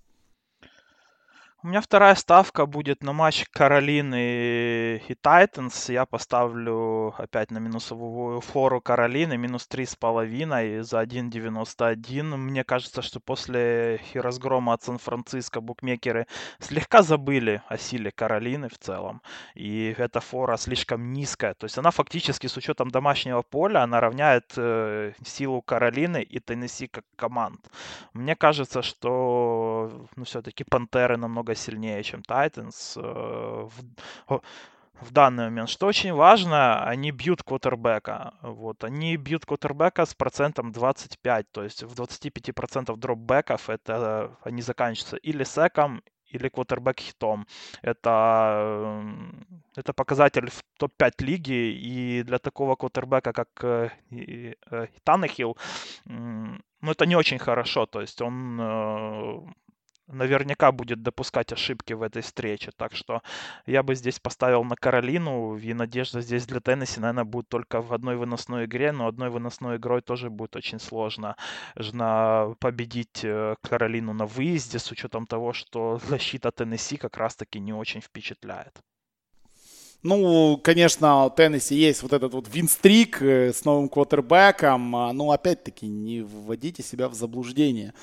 У 1.62 1.68
меня 1.68 1.82
вторая 1.82 2.16
ставка 2.16 2.66
будет 2.66 3.04
на 3.04 3.12
матч 3.12 3.44
Каролины 3.52 5.02
и 5.06 5.14
Тайтанс. 5.14 5.90
Я 5.90 6.06
поставлю 6.06 7.14
опять 7.18 7.52
на 7.52 7.58
минусовую 7.58 8.40
фору 8.40 8.80
Каролины, 8.80 9.36
минус 9.36 9.68
3,5 9.70 10.84
за 10.84 11.02
1,91. 11.04 12.38
Мне 12.38 12.64
кажется, 12.64 13.02
что 13.02 13.20
после 13.20 14.00
разгрома 14.14 14.72
от 14.72 14.84
Сан-Франциско 14.84 15.60
букмекеры 15.60 16.28
слегка 16.60 17.02
забыли 17.02 17.62
о 17.68 17.78
силе 17.78 18.12
Каролины 18.12 18.70
в 18.70 18.78
целом. 18.78 19.22
И 19.54 19.94
эта 19.98 20.22
фора 20.22 20.56
слишком 20.56 21.12
низкая. 21.12 21.56
То 21.56 21.66
есть 21.66 21.78
она 21.78 21.92
фактически 21.92 22.48
с 22.48 22.56
учетом 22.56 22.90
домашнего 22.90 23.42
поля, 23.42 23.84
она 23.84 24.00
равняет 24.00 24.54
э, 24.56 25.12
силу 25.26 25.62
Каролины 25.62 26.22
и 26.24 26.40
Теннесси 26.40 26.88
как 26.88 27.04
команд. 27.18 27.60
Мне 28.14 28.38
кажется, 28.38 28.82
что 28.82 30.08
ну, 30.16 30.24
все-таки 30.24 30.64
Пантеры 30.64 31.18
намного 31.18 31.49
намного 31.50 31.56
сильнее, 31.56 32.04
чем 32.04 32.22
Titans 32.22 32.98
э, 32.98 33.70
в, 35.02 35.12
данный 35.12 35.46
момент. 35.46 35.70
Что 35.70 35.88
очень 35.88 36.14
важно, 36.14 36.84
они 36.92 37.12
бьют 37.12 37.44
квотербека. 37.44 38.34
Вот, 38.42 38.84
они 38.84 39.18
бьют 39.18 39.46
квотербека 39.46 40.06
с 40.06 40.14
процентом 40.14 40.72
25, 40.72 41.52
то 41.52 41.64
есть 41.64 41.84
в 41.84 41.94
25% 41.94 42.98
дропбеков 42.98 43.70
это 43.70 44.32
они 44.44 44.62
заканчиваются 44.62 45.18
или 45.18 45.46
секом, 45.46 46.02
или 46.34 46.50
квотербек 46.50 47.00
хитом. 47.00 47.46
Это, 47.82 49.04
это 49.78 49.94
показатель 49.94 50.50
в 50.50 50.62
топ-5 50.78 51.26
лиги, 51.26 51.74
и 51.82 52.24
для 52.24 52.38
такого 52.38 52.76
квотербека, 52.76 53.32
как 53.34 53.50
э, 53.64 53.90
э, 54.12 54.88
Таннехилл, 55.04 55.58
ну, 56.82 56.92
это 56.92 57.06
не 57.06 57.16
очень 57.16 57.40
хорошо. 57.40 57.86
То 57.86 58.02
есть 58.02 58.22
он 58.22 59.54
наверняка 60.12 60.72
будет 60.72 61.02
допускать 61.02 61.52
ошибки 61.54 61.94
в 61.94 62.02
этой 62.02 62.22
встрече. 62.22 62.72
Так 62.76 62.96
что 62.96 63.22
я 63.66 63.84
бы 63.84 63.96
здесь 63.96 64.20
поставил 64.20 64.64
на 64.64 64.76
Каролину. 64.76 65.58
И 65.58 65.74
надежда 65.74 66.22
здесь 66.22 66.46
для 66.46 66.60
Теннесси, 66.60 67.00
наверное, 67.00 67.24
будет 67.24 67.50
только 67.50 67.82
в 67.82 67.94
одной 67.94 68.16
выносной 68.16 68.66
игре. 68.66 68.92
Но 68.92 69.08
одной 69.08 69.30
выносной 69.30 69.78
игрой 69.78 70.02
тоже 70.02 70.30
будет 70.30 70.56
очень 70.56 70.80
сложно 70.80 71.36
победить 72.60 73.24
э, 73.24 73.56
Каролину 73.62 74.14
на 74.14 74.26
выезде 74.26 74.80
с 74.80 74.92
учетом 74.92 75.26
того, 75.26 75.54
что 75.54 76.00
защита 76.08 76.52
Теннесси 76.52 76.98
как 76.98 77.18
раз-таки 77.18 77.60
не 77.60 77.74
очень 77.74 78.02
впечатляет. 78.02 78.82
Ну, 80.02 80.58
конечно, 80.64 81.26
у 81.26 81.30
Теннесси 81.30 81.76
есть 81.76 82.04
вот 82.04 82.14
этот 82.14 82.34
вот 82.34 82.48
винстрик 82.48 83.22
э, 83.22 83.52
с 83.52 83.66
новым 83.66 83.90
квотербеком. 83.90 84.96
А, 84.96 85.12
но, 85.12 85.32
опять-таки, 85.32 85.88
не 85.88 86.22
вводите 86.22 86.84
себя 86.84 87.10
в 87.10 87.14
заблуждение. 87.14 87.94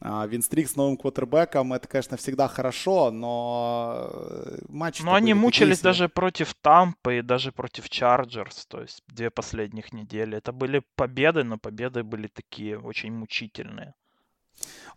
А, 0.00 0.26
винстрик 0.26 0.68
с 0.68 0.76
новым 0.76 0.98
квотербеком, 0.98 1.72
это, 1.72 1.88
конечно, 1.88 2.16
всегда 2.18 2.48
хорошо, 2.48 3.10
но 3.10 4.08
э, 4.12 4.58
матч... 4.68 5.00
Но 5.00 5.14
они 5.14 5.32
мучились 5.32 5.80
даже 5.80 6.08
против 6.08 6.54
Тампы 6.54 7.18
и 7.18 7.22
даже 7.22 7.50
против 7.50 7.88
Чарджерс, 7.88 8.66
то 8.66 8.82
есть 8.82 9.02
две 9.06 9.30
последних 9.30 9.94
недели. 9.94 10.36
Это 10.36 10.52
были 10.52 10.82
победы, 10.96 11.44
но 11.44 11.56
победы 11.56 12.02
были 12.02 12.26
такие 12.26 12.78
очень 12.78 13.12
мучительные. 13.12 13.94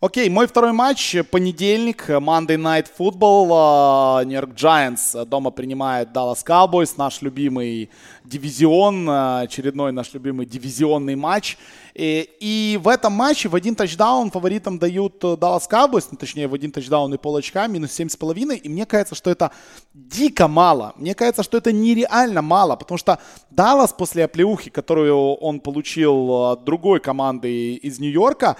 Окей, 0.02 0.30
мой 0.30 0.46
второй 0.46 0.72
матч, 0.72 1.14
понедельник, 1.30 2.08
Monday 2.08 2.56
Night 2.56 2.86
Football, 2.98 4.24
Нью-Йорк 4.24 4.54
Giants 4.54 5.26
дома 5.26 5.50
принимает 5.50 6.08
Dallas 6.08 6.38
Cowboys, 6.42 6.94
наш 6.96 7.20
любимый 7.20 7.90
дивизион, 8.24 9.06
очередной 9.10 9.92
наш 9.92 10.14
любимый 10.14 10.46
дивизионный 10.46 11.16
матч. 11.16 11.58
И, 11.92 12.30
и 12.40 12.80
в 12.82 12.88
этом 12.88 13.12
матче 13.12 13.50
в 13.50 13.54
один 13.54 13.74
тачдаун 13.74 14.30
фаворитам 14.30 14.78
дают 14.78 15.22
Dallas 15.22 15.68
Cowboys, 15.70 16.06
ну, 16.10 16.16
точнее 16.16 16.48
в 16.48 16.54
один 16.54 16.72
тачдаун 16.72 17.12
и 17.12 17.18
пол 17.18 17.36
очка, 17.36 17.66
минус 17.66 17.90
7,5. 17.90 18.56
И 18.56 18.68
мне 18.70 18.86
кажется, 18.86 19.14
что 19.14 19.28
это 19.28 19.50
дико 19.92 20.48
мало. 20.48 20.94
Мне 20.96 21.14
кажется, 21.14 21.42
что 21.42 21.58
это 21.58 21.72
нереально 21.72 22.40
мало, 22.40 22.76
потому 22.76 22.96
что 22.96 23.18
Даллас 23.50 23.92
после 23.92 24.24
оплеухи, 24.24 24.70
которую 24.70 25.34
он 25.34 25.60
получил 25.60 26.52
от 26.52 26.64
другой 26.64 27.00
команды 27.00 27.74
из 27.74 27.98
Нью-Йорка, 27.98 28.56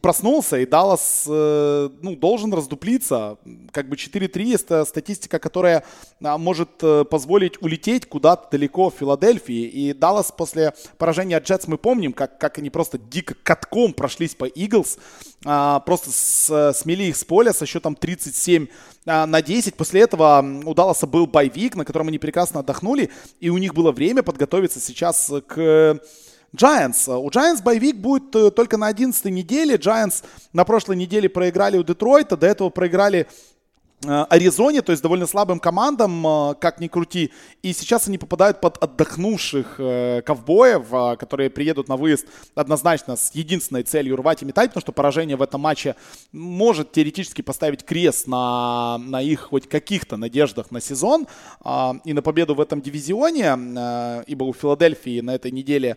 проснулся, 0.00 0.58
и 0.58 0.63
Даллас 0.66 1.24
э, 1.26 1.90
ну, 2.00 2.16
должен 2.16 2.52
раздуплиться. 2.52 3.38
Как 3.72 3.88
бы 3.88 3.96
4-3 3.96 4.54
это 4.54 4.84
статистика, 4.84 5.38
которая 5.38 5.84
а, 6.22 6.38
может 6.38 6.70
э, 6.82 7.04
позволить 7.04 7.60
улететь 7.62 8.06
куда-то 8.06 8.48
далеко 8.50 8.90
в 8.90 8.94
Филадельфии. 8.94 9.64
И 9.64 9.92
Даллас 9.92 10.32
после 10.32 10.74
поражения 10.98 11.36
от 11.36 11.46
Джетс 11.46 11.66
мы 11.66 11.78
помним, 11.78 12.12
как, 12.12 12.38
как 12.38 12.58
они 12.58 12.70
просто 12.70 12.98
дико 12.98 13.34
катком 13.42 13.92
прошлись 13.92 14.34
по 14.34 14.44
Иглс. 14.44 14.98
А, 15.44 15.80
просто 15.80 16.10
с, 16.10 16.72
смели 16.78 17.04
их 17.04 17.16
с 17.16 17.24
поля 17.24 17.52
со 17.52 17.66
счетом 17.66 17.94
37 17.94 18.66
а, 19.06 19.26
на 19.26 19.42
10. 19.42 19.74
После 19.74 20.02
этого 20.02 20.44
у 20.64 20.74
Далласа 20.74 21.06
был 21.06 21.26
байвик, 21.26 21.76
на 21.76 21.84
котором 21.84 22.08
они 22.08 22.18
прекрасно 22.18 22.60
отдохнули. 22.60 23.10
И 23.40 23.50
у 23.50 23.58
них 23.58 23.74
было 23.74 23.92
время 23.92 24.22
подготовиться 24.22 24.80
сейчас 24.80 25.32
к 25.46 26.00
Giants. 26.54 27.08
У 27.08 27.28
Giants 27.30 27.62
боевик 27.62 27.96
будет 27.96 28.34
э, 28.36 28.50
только 28.50 28.76
на 28.76 28.86
11 28.86 29.24
неделе. 29.26 29.74
Giants 29.74 30.22
на 30.52 30.64
прошлой 30.64 30.96
неделе 30.96 31.28
проиграли 31.28 31.76
у 31.76 31.82
Детройта, 31.82 32.36
до 32.36 32.46
этого 32.46 32.70
проиграли 32.70 33.26
Аризоне, 34.08 34.82
то 34.82 34.92
есть 34.92 35.02
довольно 35.02 35.26
слабым 35.26 35.60
командам, 35.60 36.26
э, 36.26 36.54
как 36.60 36.80
ни 36.80 36.88
крути. 36.88 37.32
И 37.62 37.72
сейчас 37.72 38.08
они 38.08 38.18
попадают 38.18 38.60
под 38.60 38.82
отдохнувших 38.82 39.76
э, 39.78 40.22
ковбоев, 40.24 41.18
которые 41.18 41.50
приедут 41.50 41.88
на 41.88 41.96
выезд 41.96 42.26
однозначно 42.54 43.16
с 43.16 43.34
единственной 43.34 43.82
целью 43.82 44.16
рвать 44.16 44.42
и 44.42 44.44
метать, 44.44 44.70
потому 44.70 44.82
что 44.82 44.92
поражение 44.92 45.36
в 45.36 45.42
этом 45.42 45.60
матче 45.60 45.96
может 46.32 46.92
теоретически 46.92 47.42
поставить 47.42 47.84
крест 47.84 48.26
на, 48.26 48.98
на 48.98 49.22
их 49.22 49.40
хоть 49.40 49.68
каких-то 49.68 50.16
надеждах 50.16 50.70
на 50.70 50.80
сезон 50.80 51.26
и 52.04 52.12
на 52.12 52.22
победу 52.22 52.54
в 52.54 52.60
этом 52.60 52.80
дивизионе, 52.80 54.24
ибо 54.26 54.44
у 54.44 54.52
Филадельфии 54.52 55.20
на 55.20 55.34
этой 55.34 55.50
неделе 55.50 55.96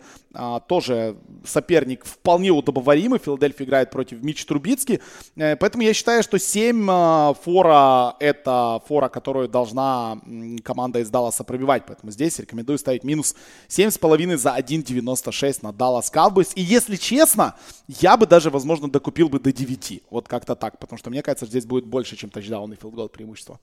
тоже 0.68 1.18
соперник 1.46 2.06
вполне 2.06 2.52
удобоваримый. 2.52 3.20
Филадельфия 3.20 3.66
играет 3.66 3.92
против 3.92 4.22
Мич 4.22 4.46
Трубицки, 4.46 5.02
поэтому 5.36 5.84
я 5.84 5.94
считаю, 5.94 6.24
что 6.24 6.40
7 6.40 6.88
фора 7.44 7.97
это 8.20 8.82
фора, 8.88 9.10
которую 9.10 9.48
должна 9.48 10.20
команда 10.64 11.00
из 11.00 11.10
Далласа 11.10 11.44
пробивать. 11.44 11.84
Поэтому 11.88 12.12
здесь 12.12 12.40
рекомендую 12.40 12.78
ставить 12.78 13.04
минус 13.04 13.36
7,5 13.70 14.38
за 14.38 14.58
1,96 14.58 15.60
на 15.62 15.70
Dallas 15.70 16.12
Cowboys. 16.14 16.52
И 16.56 16.62
если 16.62 16.96
честно, 16.96 17.56
я 17.88 18.18
бы 18.18 18.26
даже, 18.26 18.50
возможно, 18.50 18.90
докупил 18.90 19.30
бы 19.30 19.40
до 19.40 19.52
9. 19.52 20.04
Вот 20.10 20.28
как-то 20.28 20.56
так. 20.56 20.80
Потому 20.80 20.98
что 20.98 21.10
мне 21.10 21.22
кажется, 21.22 21.46
здесь 21.46 21.66
будет 21.66 21.86
больше, 21.86 22.16
чем 22.16 22.30
тачдаун 22.30 22.74
и 22.74 22.76
филдгол 22.76 23.10
преимущество. 23.10 23.60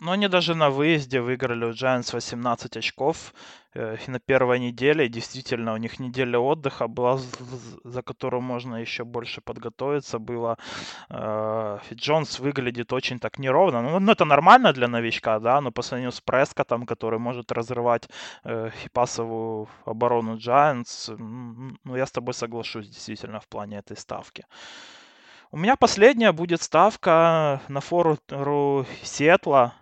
Но 0.00 0.12
они 0.12 0.28
даже 0.28 0.54
на 0.54 0.70
выезде 0.70 1.20
выиграли 1.20 1.66
у 1.66 1.72
Giants 1.72 2.14
18 2.14 2.76
очков 2.78 3.34
э, 3.74 3.98
на 4.06 4.18
первой 4.18 4.58
неделе. 4.58 5.08
действительно, 5.08 5.74
у 5.74 5.76
них 5.76 6.00
неделя 6.00 6.38
отдыха 6.38 6.88
была, 6.88 7.18
за 7.84 8.02
которую 8.02 8.40
можно 8.40 8.76
еще 8.76 9.04
больше 9.04 9.42
подготовиться 9.42 10.18
было. 10.18 10.56
Э, 11.10 11.78
Джонс 11.92 12.40
выглядит 12.40 12.94
очень 12.94 13.18
так 13.18 13.38
неровно. 13.38 13.82
Ну, 13.82 14.00
ну, 14.00 14.12
это 14.12 14.24
нормально 14.24 14.72
для 14.72 14.88
новичка, 14.88 15.38
да, 15.38 15.60
но 15.60 15.70
по 15.70 15.82
сравнению 15.82 16.12
с 16.12 16.20
Прескотом, 16.22 16.86
который 16.86 17.18
может 17.18 17.52
разрывать 17.52 18.08
э, 18.44 18.70
пасовую 18.94 19.68
оборону 19.84 20.36
Giants, 20.36 21.14
ну, 21.84 21.96
я 21.96 22.06
с 22.06 22.10
тобой 22.10 22.32
соглашусь 22.32 22.88
действительно 22.88 23.38
в 23.38 23.48
плане 23.48 23.76
этой 23.76 23.98
ставки. 23.98 24.46
У 25.52 25.58
меня 25.58 25.76
последняя 25.76 26.32
будет 26.32 26.62
ставка 26.62 27.60
на 27.68 27.80
фору 27.80 28.16
Сиэтла 29.02 29.74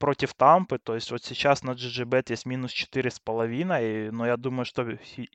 против 0.00 0.34
Тампы. 0.34 0.78
То 0.78 0.94
есть 0.94 1.12
вот 1.12 1.22
сейчас 1.22 1.62
на 1.62 1.72
GGBet 1.72 2.30
есть 2.30 2.46
минус 2.46 2.72
4,5, 2.72 4.10
но 4.10 4.26
я 4.26 4.36
думаю, 4.36 4.64
что 4.64 4.90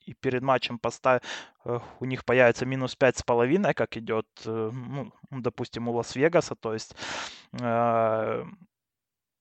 и 0.08 0.14
перед 0.14 0.42
матчем 0.42 0.80
поставь, 0.80 1.22
э, 1.66 1.80
у 2.00 2.06
них 2.06 2.26
появится 2.26 2.66
минус 2.66 2.98
5,5, 3.00 3.74
как 3.74 3.96
идет, 3.98 4.28
э, 4.46 4.72
ну, 4.74 5.12
допустим, 5.32 5.88
у 5.88 5.94
Лас-Вегаса. 5.94 6.56
То 6.56 6.74
есть 6.74 6.96
э, 7.62 8.46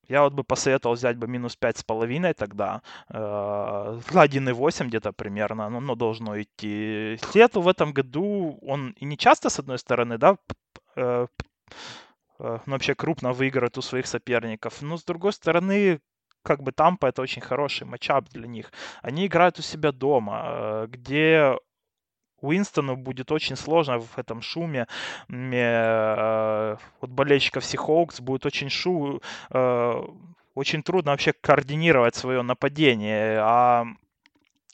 я 0.08 0.22
вот 0.22 0.34
бы 0.34 0.44
посоветовал 0.44 0.94
взять 0.94 1.16
бы 1.16 1.26
минус 1.26 1.56
пять 1.56 1.78
с 1.78 1.82
половиной 1.82 2.34
тогда. 2.34 2.82
1,8 3.08 4.86
где-то 4.86 5.12
примерно, 5.12 5.70
но, 5.70 5.80
но 5.80 5.94
должно 5.94 6.40
идти. 6.40 7.18
Сиэтл 7.32 7.60
в 7.62 7.68
этом 7.68 7.92
году, 7.92 8.58
он 8.62 8.94
и 9.00 9.06
не 9.06 9.16
часто, 9.16 9.48
с 9.48 9.58
одной 9.58 9.78
стороны, 9.78 10.18
да, 10.18 10.36
ну, 12.38 12.60
вообще 12.66 12.94
крупно 12.94 13.32
выигрывает 13.32 13.78
у 13.78 13.82
своих 13.82 14.06
соперников. 14.06 14.82
Но, 14.82 14.96
с 14.96 15.04
другой 15.04 15.32
стороны, 15.32 16.00
как 16.44 16.62
бы 16.62 16.72
Тампа 16.72 17.06
это 17.06 17.22
очень 17.22 17.42
хороший 17.42 17.86
матчап 17.86 18.28
для 18.28 18.46
них. 18.46 18.70
Они 19.02 19.26
играют 19.26 19.58
у 19.58 19.62
себя 19.62 19.92
дома, 19.92 20.42
э, 20.46 20.86
где 20.88 21.56
Уинстону 22.40 22.96
будет 22.96 23.32
очень 23.32 23.56
сложно 23.56 23.98
в 23.98 24.18
этом 24.18 24.42
шуме. 24.42 24.86
Э, 25.30 26.76
вот 27.00 27.10
болельщиков 27.10 27.64
Сихоукс 27.64 28.20
будет 28.20 28.46
очень 28.46 28.68
шу... 28.68 29.22
Э, 29.50 30.02
очень 30.54 30.82
трудно 30.82 31.12
вообще 31.12 31.32
координировать 31.32 32.14
свое 32.14 32.42
нападение. 32.42 33.38
А 33.40 33.86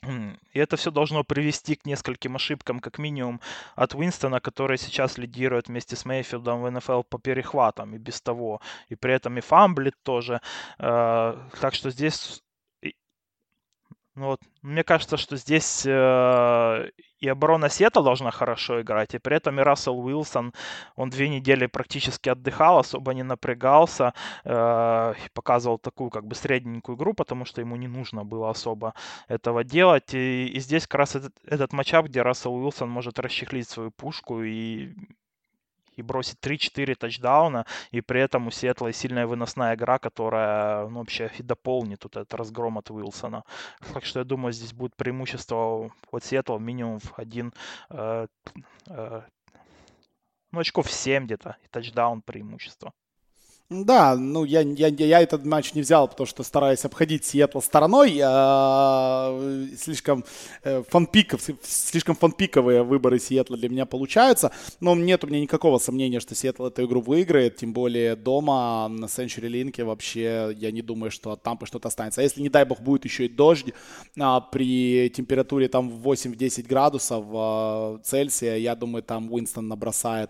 и 0.03 0.59
это 0.59 0.77
все 0.77 0.89
должно 0.91 1.23
привести 1.23 1.75
к 1.75 1.85
нескольким 1.85 2.35
ошибкам, 2.35 2.79
как 2.79 2.97
минимум, 2.97 3.39
от 3.75 3.93
Уинстона, 3.93 4.39
который 4.39 4.77
сейчас 4.77 5.17
лидирует 5.17 5.67
вместе 5.67 5.95
с 5.95 6.05
Мейфилдом 6.05 6.61
в 6.61 6.71
НФЛ 6.71 7.03
по 7.03 7.19
перехватам 7.19 7.93
и 7.95 7.99
без 7.99 8.21
того. 8.21 8.61
И 8.89 8.95
при 8.95 9.13
этом 9.13 9.37
и 9.37 9.41
фамблит 9.41 9.95
тоже. 10.03 10.41
Э, 10.79 11.35
так 11.59 11.75
что 11.75 11.91
здесь 11.91 12.41
ну 14.15 14.25
вот, 14.27 14.41
мне 14.61 14.83
кажется, 14.83 15.15
что 15.15 15.37
здесь 15.37 15.85
э, 15.85 16.89
и 17.19 17.27
оборона 17.29 17.69
Сета 17.69 18.01
должна 18.01 18.31
хорошо 18.31 18.81
играть, 18.81 19.13
и 19.15 19.19
при 19.19 19.37
этом 19.37 19.59
и 19.59 19.63
Рассел 19.63 19.97
Уилсон, 19.97 20.53
он 20.97 21.09
две 21.09 21.29
недели 21.29 21.67
практически 21.67 22.27
отдыхал, 22.27 22.79
особо 22.79 23.13
не 23.13 23.23
напрягался, 23.23 24.13
э, 24.43 25.13
показывал 25.33 25.77
такую 25.77 26.09
как 26.09 26.25
бы 26.27 26.35
средненькую 26.35 26.97
игру, 26.97 27.13
потому 27.13 27.45
что 27.45 27.61
ему 27.61 27.77
не 27.77 27.87
нужно 27.87 28.25
было 28.25 28.49
особо 28.49 28.95
этого 29.29 29.63
делать. 29.63 30.13
И, 30.13 30.47
и 30.47 30.59
здесь 30.59 30.87
как 30.87 30.99
раз 30.99 31.15
этот, 31.15 31.33
этот 31.45 31.71
матчап, 31.71 32.07
где 32.07 32.21
Рассел 32.21 32.53
Уилсон 32.53 32.89
может 32.89 33.17
расчехлить 33.19 33.69
свою 33.69 33.91
пушку 33.91 34.43
и 34.43 34.93
и 35.95 36.01
бросить 36.01 36.39
3-4 36.41 36.95
тачдауна, 36.95 37.65
и 37.91 38.01
при 38.01 38.21
этом 38.21 38.47
у 38.47 38.51
Сиэтла 38.51 38.91
сильная 38.93 39.27
выносная 39.27 39.75
игра, 39.75 39.99
которая 39.99 40.87
ну, 40.87 40.99
вообще 40.99 41.31
и 41.37 41.43
дополнит 41.43 42.03
вот 42.03 42.17
этот 42.17 42.33
разгром 42.33 42.77
от 42.77 42.89
Уилсона. 42.91 43.43
Так 43.93 44.05
что 44.05 44.19
я 44.19 44.25
думаю, 44.25 44.53
здесь 44.53 44.73
будет 44.73 44.95
преимущество 44.95 45.91
от 46.11 46.23
Сиэтла 46.23 46.57
минимум 46.57 46.99
в 46.99 47.17
один 47.17 47.53
э, 47.89 48.27
э, 48.87 49.21
ну, 50.51 50.59
очков 50.59 50.91
7 50.91 51.25
где-то, 51.25 51.57
и 51.63 51.67
тачдаун 51.67 52.21
преимущество. 52.21 52.93
Да, 53.73 54.17
ну 54.17 54.43
я, 54.43 54.59
я, 54.59 54.87
я 54.89 55.21
этот 55.21 55.45
матч 55.45 55.73
не 55.73 55.81
взял, 55.81 56.05
потому 56.05 56.27
что 56.27 56.43
стараюсь 56.43 56.83
обходить 56.83 57.23
Сиэтл 57.23 57.61
стороной. 57.61 58.19
А, 58.21 59.33
слишком 59.77 60.25
э, 60.63 60.83
фанпиков, 60.89 61.41
слишком 61.63 62.17
фанпиковые 62.17 62.83
выборы 62.83 63.17
Сиэтла 63.17 63.55
для 63.55 63.69
меня 63.69 63.85
получаются. 63.85 64.51
Но 64.81 64.93
нет 64.93 65.23
у 65.23 65.27
меня 65.27 65.39
никакого 65.39 65.77
сомнения, 65.77 66.19
что 66.19 66.35
Сиэтл 66.35 66.65
эту 66.65 66.83
игру 66.83 66.99
выиграет. 66.99 67.55
Тем 67.55 67.71
более 67.71 68.17
дома 68.17 68.89
на 68.89 69.05
Century 69.05 69.47
Link 69.47 69.81
вообще 69.85 70.53
я 70.53 70.71
не 70.71 70.81
думаю, 70.81 71.09
что 71.09 71.31
от 71.31 71.41
Тампы 71.41 71.65
что-то 71.65 71.87
останется. 71.87 72.19
А 72.19 72.25
если, 72.25 72.41
не 72.41 72.49
дай 72.49 72.65
бог, 72.65 72.81
будет 72.81 73.05
еще 73.05 73.27
и 73.27 73.29
дождь 73.29 73.73
а, 74.19 74.41
при 74.41 75.09
температуре 75.11 75.69
там 75.69 75.87
8-10 76.03 76.67
градусов 76.67 77.23
а, 77.33 77.99
Цельсия, 78.03 78.57
я 78.57 78.75
думаю, 78.75 79.01
там 79.01 79.31
Уинстон 79.31 79.69
набросает 79.69 80.29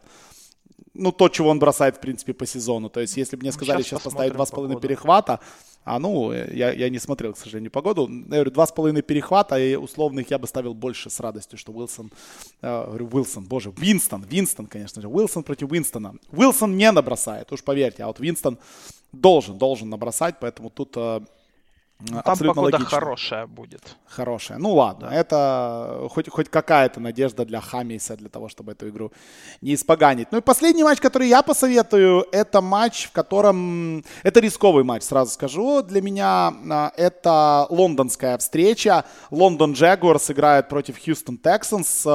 ну, 0.93 1.11
то, 1.11 1.29
чего 1.29 1.49
он 1.49 1.59
бросает, 1.59 1.97
в 1.97 1.99
принципе, 1.99 2.33
по 2.33 2.45
сезону. 2.45 2.89
То 2.89 2.99
есть, 2.99 3.17
если 3.17 3.35
бы 3.35 3.41
мне 3.41 3.51
сказали 3.51 3.81
сейчас, 3.81 4.01
сейчас 4.01 4.03
поставить 4.03 4.33
2,5 4.33 4.79
перехвата, 4.79 5.39
а 5.83 5.99
ну, 5.99 6.31
я, 6.31 6.71
я 6.71 6.89
не 6.89 6.99
смотрел, 6.99 7.33
к 7.33 7.37
сожалению, 7.37 7.71
погоду. 7.71 8.07
Я 8.07 8.25
говорю, 8.25 8.51
два 8.51 8.67
с 8.67 8.71
половиной 8.71 9.01
перехвата, 9.01 9.57
и 9.57 9.75
условных 9.75 10.29
я 10.29 10.37
бы 10.37 10.47
ставил 10.47 10.73
больше 10.73 11.09
с 11.09 11.19
радостью, 11.19 11.57
что 11.57 11.71
Уилсон, 11.71 12.11
э, 12.61 12.85
говорю, 12.85 13.09
Уилсон, 13.11 13.45
боже, 13.45 13.73
Винстон, 13.77 14.23
Винстон, 14.23 14.67
конечно 14.67 15.01
же, 15.01 15.07
Уилсон 15.07 15.43
против 15.43 15.71
Уинстона. 15.71 16.15
Уилсон 16.31 16.77
не 16.77 16.91
набросает, 16.91 17.51
уж 17.51 17.63
поверьте, 17.63 18.03
а 18.03 18.07
вот 18.07 18.19
Винстон 18.19 18.59
должен, 19.11 19.57
должен 19.57 19.89
набросать, 19.89 20.35
поэтому 20.39 20.69
тут 20.69 20.93
э, 20.97 21.21
там 22.07 22.17
Абсолютно 22.19 22.47
погода 22.47 22.77
логично. 22.77 22.99
хорошая 22.99 23.47
будет. 23.47 23.95
Хорошая. 24.05 24.57
Ну 24.57 24.73
ладно, 24.73 25.09
да. 25.09 25.15
это 25.15 26.07
хоть, 26.09 26.29
хоть 26.29 26.49
какая-то 26.49 26.99
надежда 26.99 27.45
для 27.45 27.61
Хамиса, 27.61 28.15
для 28.17 28.29
того, 28.29 28.49
чтобы 28.49 28.73
эту 28.73 28.89
игру 28.89 29.11
не 29.61 29.75
испоганить. 29.75 30.27
Ну 30.31 30.39
и 30.39 30.41
последний 30.41 30.83
матч, 30.83 30.99
который 30.99 31.27
я 31.27 31.41
посоветую, 31.41 32.25
это 32.31 32.61
матч, 32.61 33.05
в 33.05 33.11
котором... 33.11 34.03
Это 34.23 34.39
рисковый 34.39 34.83
матч, 34.83 35.03
сразу 35.03 35.31
скажу. 35.31 35.81
Для 35.81 36.01
меня 36.01 36.53
а, 36.69 36.91
это 36.97 37.67
лондонская 37.69 38.37
встреча. 38.37 39.05
Лондон 39.29 39.73
Джагуарс 39.73 40.31
играет 40.31 40.69
против 40.69 41.03
Хьюстон 41.03 41.37
Тексанс 41.37 42.05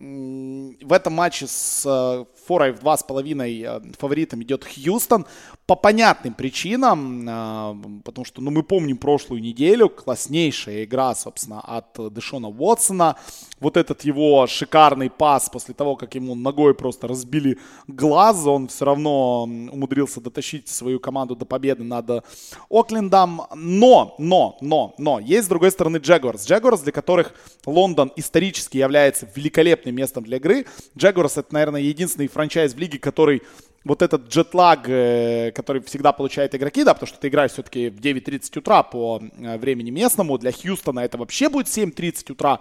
в 0.00 0.92
этом 0.92 1.12
матче 1.12 1.46
с 1.48 1.82
э, 1.84 2.24
форой 2.48 2.72
в 2.72 2.80
2,5 2.80 3.66
э, 3.66 3.92
фаворитом 3.98 4.42
идет 4.42 4.64
Хьюстон. 4.64 5.26
По 5.66 5.76
понятным 5.76 6.32
причинам, 6.32 7.28
э, 7.28 8.00
потому 8.04 8.24
что 8.24 8.40
ну, 8.40 8.50
мы 8.50 8.62
помним 8.62 8.96
прошлую 8.96 9.42
неделю, 9.42 9.90
класснейшая 9.90 10.84
игра, 10.84 11.14
собственно, 11.14 11.60
от 11.60 12.12
Дэшона 12.14 12.48
Уотсона. 12.48 13.16
Вот 13.60 13.76
этот 13.76 14.04
его 14.04 14.46
шикарный 14.46 15.10
пас 15.10 15.50
после 15.50 15.74
того, 15.74 15.96
как 15.96 16.14
ему 16.14 16.34
ногой 16.34 16.74
просто 16.74 17.06
разбили 17.08 17.58
глаз, 17.86 18.46
он 18.46 18.68
все 18.68 18.84
равно 18.84 19.42
умудрился 19.42 20.20
дотащить 20.20 20.68
свою 20.68 21.00
команду 21.00 21.36
до 21.36 21.44
победы 21.44 21.84
над 21.84 22.24
Оклендом. 22.70 23.42
Но, 23.54 24.14
но, 24.18 24.56
но, 24.60 24.94
но, 24.98 25.18
есть 25.18 25.46
с 25.46 25.48
другой 25.48 25.70
стороны 25.70 25.98
Джагуарс. 25.98 26.46
Джагуарс, 26.46 26.80
для 26.80 26.92
которых 26.92 27.34
Лондон 27.66 28.10
исторически 28.16 28.78
является 28.78 29.28
великолепным 29.34 29.94
местом 29.94 30.24
для 30.24 30.38
игры. 30.38 30.64
Джагуарс 30.96 31.36
это, 31.36 31.52
наверное, 31.52 31.80
единственный 31.80 32.28
франчайз 32.38 32.74
в 32.74 32.78
лиге, 32.78 33.00
который 33.00 33.42
вот 33.84 34.00
этот 34.00 34.28
джетлаг, 34.28 34.88
э, 34.88 35.50
который 35.52 35.82
всегда 35.82 36.12
получают 36.12 36.54
игроки, 36.54 36.84
да, 36.84 36.94
потому 36.94 37.08
что 37.08 37.18
ты 37.18 37.26
играешь 37.26 37.50
все-таки 37.50 37.88
в 37.88 37.98
9.30 38.00 38.58
утра 38.58 38.84
по 38.84 39.20
э, 39.20 39.58
времени 39.58 39.90
местному, 39.90 40.38
для 40.38 40.52
Хьюстона 40.52 41.00
это 41.00 41.18
вообще 41.18 41.48
будет 41.48 41.66
7.30 41.66 42.32
утра, 42.32 42.60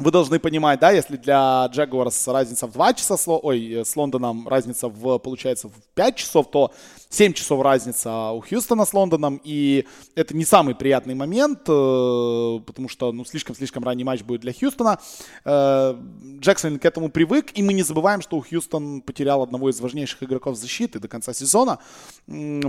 вы 0.00 0.10
должны 0.10 0.40
понимать, 0.40 0.80
да, 0.80 0.90
если 0.90 1.16
для 1.16 1.70
Jaguars 1.72 2.32
разница 2.32 2.66
в 2.66 2.72
2 2.72 2.94
часа, 2.94 3.14
ой, 3.26 3.84
с 3.84 3.94
Лондоном 3.94 4.48
разница 4.48 4.88
в, 4.88 5.18
получается, 5.18 5.68
в 5.68 5.94
5 5.94 6.16
часов, 6.16 6.50
то 6.50 6.72
7 7.12 7.34
часов 7.34 7.60
разница 7.60 8.30
у 8.30 8.40
Хьюстона 8.40 8.86
с 8.86 8.94
Лондоном, 8.94 9.38
и 9.44 9.84
это 10.14 10.34
не 10.34 10.46
самый 10.46 10.74
приятный 10.74 11.14
момент, 11.14 11.60
э, 11.68 12.60
потому 12.66 12.88
что, 12.88 13.12
ну, 13.12 13.26
слишком-слишком 13.26 13.84
ранний 13.84 14.02
матч 14.02 14.22
будет 14.22 14.40
для 14.40 14.52
Хьюстона. 14.54 14.98
Э, 15.44 15.94
Джексон 16.40 16.78
к 16.78 16.86
этому 16.86 17.10
привык, 17.10 17.50
и 17.54 17.62
мы 17.62 17.74
не 17.74 17.82
забываем, 17.82 18.22
что 18.22 18.40
Хьюстон 18.40 19.02
потерял 19.02 19.42
одного 19.42 19.68
из 19.68 19.78
важнейших 19.78 20.22
игроков 20.22 20.56
защиты 20.56 21.00
до 21.00 21.08
конца 21.08 21.34
сезона, 21.34 21.80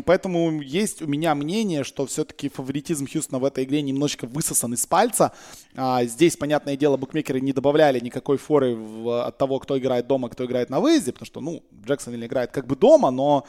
поэтому 0.05 0.61
есть 0.61 1.01
у 1.01 1.07
меня 1.07 1.35
мнение, 1.35 1.85
что 1.85 2.05
все-таки 2.05 2.49
фаворитизм 2.49 3.07
Хьюстона 3.07 3.39
в 3.39 3.45
этой 3.45 3.63
игре 3.63 3.81
немножечко 3.81 4.27
высосан 4.27 4.73
из 4.73 4.85
пальца. 4.85 5.31
А 5.73 6.03
здесь, 6.03 6.35
понятное 6.35 6.75
дело, 6.75 6.97
букмекеры 6.97 7.39
не 7.39 7.53
добавляли 7.53 8.01
никакой 8.01 8.37
форы 8.37 8.77
от 9.07 9.37
того, 9.37 9.59
кто 9.59 9.77
играет 9.77 10.07
дома, 10.07 10.27
кто 10.27 10.43
играет 10.43 10.69
на 10.69 10.81
выезде, 10.81 11.13
потому 11.13 11.27
что, 11.27 11.39
ну, 11.39 11.63
Джексон 11.85 12.13
играет 12.15 12.51
как 12.51 12.67
бы 12.67 12.75
дома, 12.75 13.09
но 13.09 13.45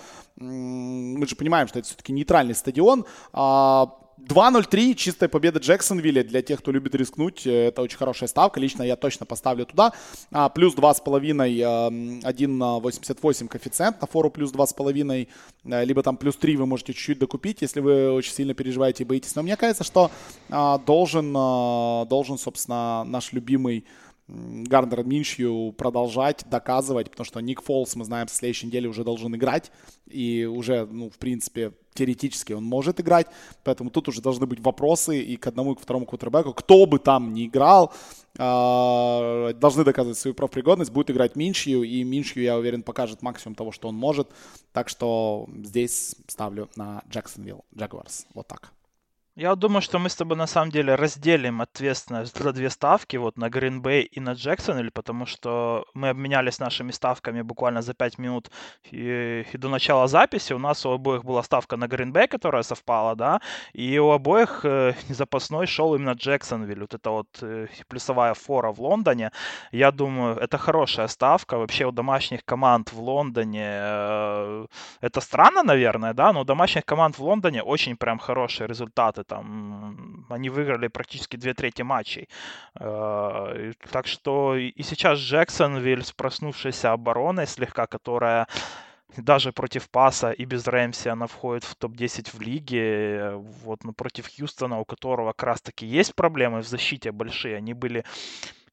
мы 0.84 1.26
же 1.26 1.36
понимаем, 1.36 1.68
что 1.68 1.78
это 1.78 1.88
все-таки 1.88 2.12
нейтральный 2.12 2.54
стадион. 2.54 3.06
2-0-3, 3.32 4.92
а, 4.92 4.94
чистая 4.94 5.28
победа 5.28 5.58
Джексонвилля. 5.58 6.24
Для 6.24 6.42
тех, 6.42 6.60
кто 6.60 6.70
любит 6.72 6.94
рискнуть, 6.94 7.46
э, 7.46 7.68
это 7.68 7.82
очень 7.82 7.98
хорошая 7.98 8.28
ставка. 8.28 8.60
Лично 8.60 8.82
я 8.82 8.96
точно 8.96 9.26
поставлю 9.26 9.66
туда. 9.66 9.92
А, 10.30 10.48
плюс 10.48 10.74
2,5, 10.74 12.20
1,88 12.22 13.48
коэффициент 13.48 14.00
на 14.00 14.06
фору 14.06 14.30
плюс 14.30 14.52
2,5. 14.52 15.28
Э, 15.64 15.84
либо 15.84 16.02
там 16.02 16.16
плюс 16.16 16.36
3 16.36 16.56
вы 16.56 16.66
можете 16.66 16.92
чуть-чуть 16.92 17.18
докупить, 17.18 17.62
если 17.62 17.80
вы 17.80 18.12
очень 18.12 18.32
сильно 18.32 18.54
переживаете 18.54 19.04
и 19.04 19.06
боитесь. 19.06 19.34
Но 19.34 19.42
мне 19.42 19.56
кажется, 19.56 19.84
что 19.84 20.10
а, 20.50 20.78
должен, 20.78 21.32
должен 21.32 22.38
собственно, 22.38 23.04
наш 23.04 23.32
любимый 23.32 23.84
Гарнер 24.26 25.04
Миншью 25.04 25.74
продолжать 25.76 26.44
доказывать, 26.48 27.10
потому 27.10 27.26
что 27.26 27.40
Ник 27.40 27.60
Фолс, 27.62 27.94
мы 27.94 28.04
знаем, 28.04 28.26
в 28.26 28.30
следующей 28.30 28.68
неделе 28.68 28.88
уже 28.88 29.04
должен 29.04 29.34
играть, 29.36 29.70
и 30.06 30.44
уже, 30.44 30.86
ну, 30.86 31.10
в 31.10 31.18
принципе, 31.18 31.72
теоретически 31.92 32.54
он 32.54 32.64
может 32.64 33.00
играть, 33.00 33.26
поэтому 33.64 33.90
тут 33.90 34.08
уже 34.08 34.22
должны 34.22 34.46
быть 34.46 34.60
вопросы 34.60 35.20
и 35.20 35.36
к 35.36 35.46
одному, 35.46 35.72
и 35.72 35.76
к 35.76 35.80
второму 35.80 36.06
квотербеку, 36.06 36.54
кто 36.54 36.86
бы 36.86 36.98
там 36.98 37.34
ни 37.34 37.46
играл, 37.46 37.92
э, 38.38 39.52
должны 39.54 39.84
доказывать 39.84 40.18
свою 40.18 40.34
профпригодность, 40.34 40.90
будет 40.90 41.10
играть 41.10 41.36
Миншью, 41.36 41.82
и 41.82 42.02
Миншью, 42.02 42.42
я 42.42 42.56
уверен, 42.56 42.82
покажет 42.82 43.20
максимум 43.20 43.54
того, 43.54 43.72
что 43.72 43.88
он 43.88 43.94
может, 43.94 44.28
так 44.72 44.88
что 44.88 45.48
здесь 45.64 46.16
ставлю 46.28 46.70
на 46.76 47.02
Джексонвилл 47.10 47.64
Джагуарс, 47.76 48.26
вот 48.32 48.48
так. 48.48 48.72
Я 49.36 49.56
думаю, 49.56 49.82
что 49.82 49.98
мы 49.98 50.08
с 50.10 50.14
тобой 50.14 50.36
на 50.36 50.46
самом 50.46 50.70
деле 50.70 50.94
разделим 50.94 51.60
ответственность 51.60 52.38
за 52.38 52.52
две 52.52 52.70
ставки, 52.70 53.16
вот 53.16 53.36
на 53.36 53.46
Green 53.46 53.82
Bay 53.82 54.02
и 54.02 54.20
на 54.20 54.34
Джексонвилл, 54.34 54.92
потому 54.92 55.26
что 55.26 55.86
мы 55.92 56.10
обменялись 56.10 56.60
нашими 56.60 56.92
ставками 56.92 57.42
буквально 57.42 57.82
за 57.82 57.94
5 57.94 58.18
минут 58.18 58.50
и, 58.92 59.44
и 59.52 59.58
до 59.58 59.68
начала 59.68 60.06
записи. 60.06 60.52
У 60.52 60.58
нас 60.58 60.86
у 60.86 60.90
обоих 60.90 61.24
была 61.24 61.42
ставка 61.42 61.76
на 61.76 61.86
Green 61.86 62.12
Bay, 62.12 62.28
которая 62.28 62.62
совпала, 62.62 63.16
да, 63.16 63.40
и 63.72 63.98
у 63.98 64.10
обоих 64.10 64.60
э, 64.64 64.94
запасной 65.08 65.66
шел 65.66 65.96
именно 65.96 66.12
Джексонвилл. 66.12 66.80
Вот 66.82 66.94
это 66.94 67.10
вот 67.10 67.42
э, 67.42 67.66
плюсовая 67.88 68.34
фора 68.34 68.70
в 68.70 68.80
Лондоне. 68.80 69.32
Я 69.72 69.90
думаю, 69.90 70.36
это 70.36 70.58
хорошая 70.58 71.08
ставка. 71.08 71.58
Вообще 71.58 71.86
у 71.86 71.90
домашних 71.90 72.44
команд 72.44 72.92
в 72.92 73.00
Лондоне, 73.00 73.66
э, 73.66 74.66
это 75.00 75.20
странно, 75.20 75.64
наверное, 75.64 76.14
да, 76.14 76.32
но 76.32 76.42
у 76.42 76.44
домашних 76.44 76.84
команд 76.84 77.18
в 77.18 77.24
Лондоне 77.24 77.64
очень 77.64 77.96
прям 77.96 78.20
хорошие 78.20 78.68
результаты 78.68 79.23
там 79.24 80.26
они 80.30 80.50
выиграли 80.50 80.88
практически 80.88 81.36
две 81.36 81.54
трети 81.54 81.82
матчей. 81.82 82.28
Э, 82.78 83.72
так 83.90 84.06
что 84.06 84.56
и 84.56 84.82
сейчас 84.82 85.18
Джексонвилл 85.18 86.02
с 86.02 86.12
проснувшейся 86.12 86.92
обороной 86.92 87.46
слегка, 87.46 87.86
которая 87.86 88.46
даже 89.16 89.52
против 89.52 89.88
паса 89.90 90.32
и 90.32 90.44
без 90.44 90.66
Рэмси 90.66 91.08
она 91.08 91.26
входит 91.26 91.64
в 91.64 91.74
топ-10 91.76 92.36
в 92.36 92.40
лиге. 92.40 93.32
Вот, 93.34 93.84
но 93.84 93.92
против 93.92 94.28
Хьюстона, 94.28 94.80
у 94.80 94.84
которого 94.84 95.32
как 95.32 95.48
раз-таки 95.48 95.86
есть 95.86 96.14
проблемы 96.14 96.60
в 96.60 96.68
защите 96.68 97.12
большие, 97.12 97.56
они 97.56 97.74
были 97.74 98.04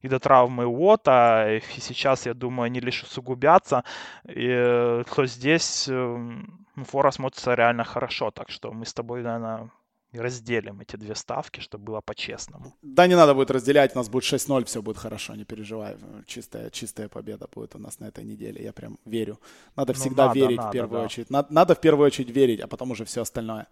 и 0.02 0.08
до 0.08 0.18
травмы 0.18 0.66
Уота, 0.66 1.46
и 1.48 1.80
сейчас, 1.80 2.26
я 2.26 2.34
думаю, 2.34 2.66
они 2.66 2.80
лишь 2.80 3.04
усугубятся, 3.04 3.84
и, 4.24 4.48
э, 4.48 5.04
то 5.14 5.26
здесь 5.26 5.88
эм, 5.88 6.66
ну, 6.74 6.84
Фора 6.84 7.12
смотрится 7.12 7.54
реально 7.54 7.84
хорошо, 7.84 8.30
так 8.30 8.50
что 8.50 8.72
мы 8.72 8.84
с 8.84 8.94
тобой, 8.94 9.22
наверное, 9.22 9.70
разделим 10.18 10.80
эти 10.80 10.96
две 10.96 11.14
ставки, 11.14 11.60
чтобы 11.60 11.84
было 11.84 12.00
по-честному. 12.00 12.74
Да, 12.82 13.06
не 13.06 13.16
надо 13.16 13.34
будет 13.34 13.50
разделять, 13.50 13.94
у 13.94 13.98
нас 13.98 14.08
будет 14.08 14.24
6-0, 14.24 14.64
все 14.64 14.82
будет 14.82 14.98
хорошо, 14.98 15.34
не 15.34 15.44
переживай. 15.44 15.96
Чистая, 16.26 16.70
чистая 16.70 17.08
победа 17.08 17.48
будет 17.54 17.74
у 17.74 17.78
нас 17.78 17.98
на 17.98 18.06
этой 18.06 18.24
неделе, 18.24 18.62
я 18.62 18.72
прям 18.72 18.98
верю. 19.06 19.38
Надо 19.76 19.92
ну, 19.94 20.00
всегда 20.00 20.26
надо, 20.26 20.38
верить 20.38 20.56
надо, 20.58 20.68
в 20.68 20.72
первую 20.72 21.00
да. 21.00 21.04
очередь. 21.06 21.30
Надо, 21.30 21.52
надо 21.52 21.74
в 21.74 21.80
первую 21.80 22.06
очередь 22.06 22.30
верить, 22.30 22.60
а 22.60 22.66
потом 22.66 22.90
уже 22.90 23.04
все 23.04 23.22
остальное. 23.22 23.66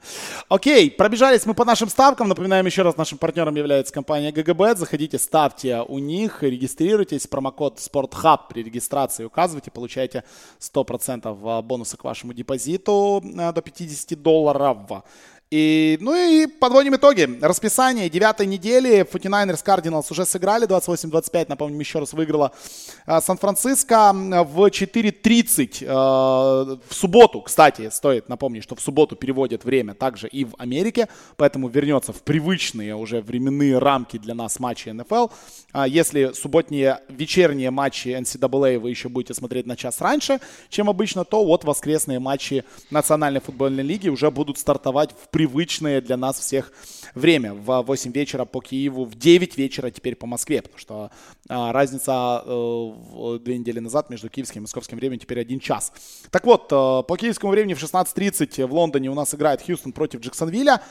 Окей, 0.48 0.90
пробежались 0.90 1.46
мы 1.46 1.54
по 1.54 1.64
нашим 1.64 1.88
ставкам. 1.88 2.28
Напоминаем 2.28 2.66
еще 2.66 2.82
раз, 2.82 2.96
нашим 2.96 3.18
партнером 3.18 3.54
является 3.56 3.92
компания 3.92 4.32
GGBet. 4.32 4.76
Заходите, 4.76 5.18
ставьте 5.18 5.82
у 5.82 5.98
них, 5.98 6.42
регистрируйтесь. 6.42 7.26
Промокод 7.26 7.78
SportHub 7.78 8.40
при 8.48 8.62
регистрации 8.62 9.24
указывайте, 9.24 9.70
получаете 9.70 10.24
100% 10.58 11.62
бонуса 11.62 11.96
к 11.96 12.04
вашему 12.04 12.32
депозиту 12.32 13.22
э, 13.22 13.52
до 13.52 13.60
50 13.60 14.20
долларов. 14.20 15.04
И, 15.52 15.98
ну 16.00 16.14
и 16.14 16.46
подводим 16.46 16.94
итоги. 16.94 17.28
Расписание 17.42 18.08
девятой 18.08 18.46
недели. 18.46 19.00
49ers 19.00 19.64
Cardinals 19.64 20.06
уже 20.10 20.24
сыграли 20.24 20.68
28-25. 20.68 21.46
Напомним, 21.48 21.80
еще 21.80 21.98
раз 21.98 22.12
выиграла 22.12 22.52
э, 23.04 23.20
Сан-Франциско 23.20 24.12
в 24.14 24.64
4.30 24.64 25.78
э, 25.82 26.78
в 26.88 26.94
субботу. 26.94 27.40
Кстати, 27.40 27.90
стоит 27.90 28.28
напомнить, 28.28 28.62
что 28.62 28.76
в 28.76 28.80
субботу 28.80 29.16
переводят 29.16 29.64
время 29.64 29.94
также 29.94 30.28
и 30.28 30.44
в 30.44 30.54
Америке. 30.56 31.08
Поэтому 31.36 31.66
вернется 31.66 32.12
в 32.12 32.22
привычные 32.22 32.94
уже 32.94 33.20
временные 33.20 33.78
рамки 33.78 34.18
для 34.18 34.36
нас 34.36 34.60
матчи 34.60 34.90
НФЛ. 34.90 35.26
А 35.72 35.88
если 35.88 36.30
субботние 36.32 37.00
вечерние 37.08 37.72
матчи 37.72 38.08
NCAA 38.08 38.78
вы 38.78 38.90
еще 38.90 39.08
будете 39.08 39.34
смотреть 39.34 39.66
на 39.66 39.74
час 39.74 40.00
раньше, 40.00 40.38
чем 40.68 40.88
обычно, 40.88 41.24
то 41.24 41.44
вот 41.44 41.64
воскресные 41.64 42.20
матчи 42.20 42.62
Национальной 42.90 43.40
футбольной 43.40 43.82
лиги 43.82 44.08
уже 44.08 44.30
будут 44.30 44.56
стартовать 44.56 45.10
в 45.10 45.28
привычное 45.40 46.02
для 46.02 46.18
нас 46.18 46.38
всех 46.38 46.70
время. 47.14 47.54
В 47.54 47.80
8 47.80 48.12
вечера 48.12 48.44
по 48.44 48.60
Киеву, 48.60 49.06
в 49.06 49.14
9 49.14 49.56
вечера 49.56 49.90
теперь 49.90 50.14
по 50.14 50.26
Москве, 50.26 50.60
потому 50.60 50.78
что 50.78 51.10
а, 51.48 51.72
разница 51.72 52.42
э, 52.44 53.38
две 53.42 53.56
недели 53.56 53.78
назад 53.78 54.10
между 54.10 54.28
киевским 54.28 54.60
и 54.60 54.62
московским 54.62 54.98
временем 54.98 55.18
теперь 55.18 55.40
один 55.40 55.58
час. 55.58 55.92
Так 56.30 56.44
вот, 56.44 56.64
э, 56.70 57.02
по 57.08 57.16
киевскому 57.16 57.52
времени 57.52 57.72
в 57.72 57.82
16.30 57.82 58.66
в 58.66 58.74
Лондоне 58.74 59.10
у 59.10 59.14
нас 59.14 59.34
играет 59.34 59.62
Хьюстон 59.62 59.92
против 59.92 60.20
Джексонвилля. 60.20 60.82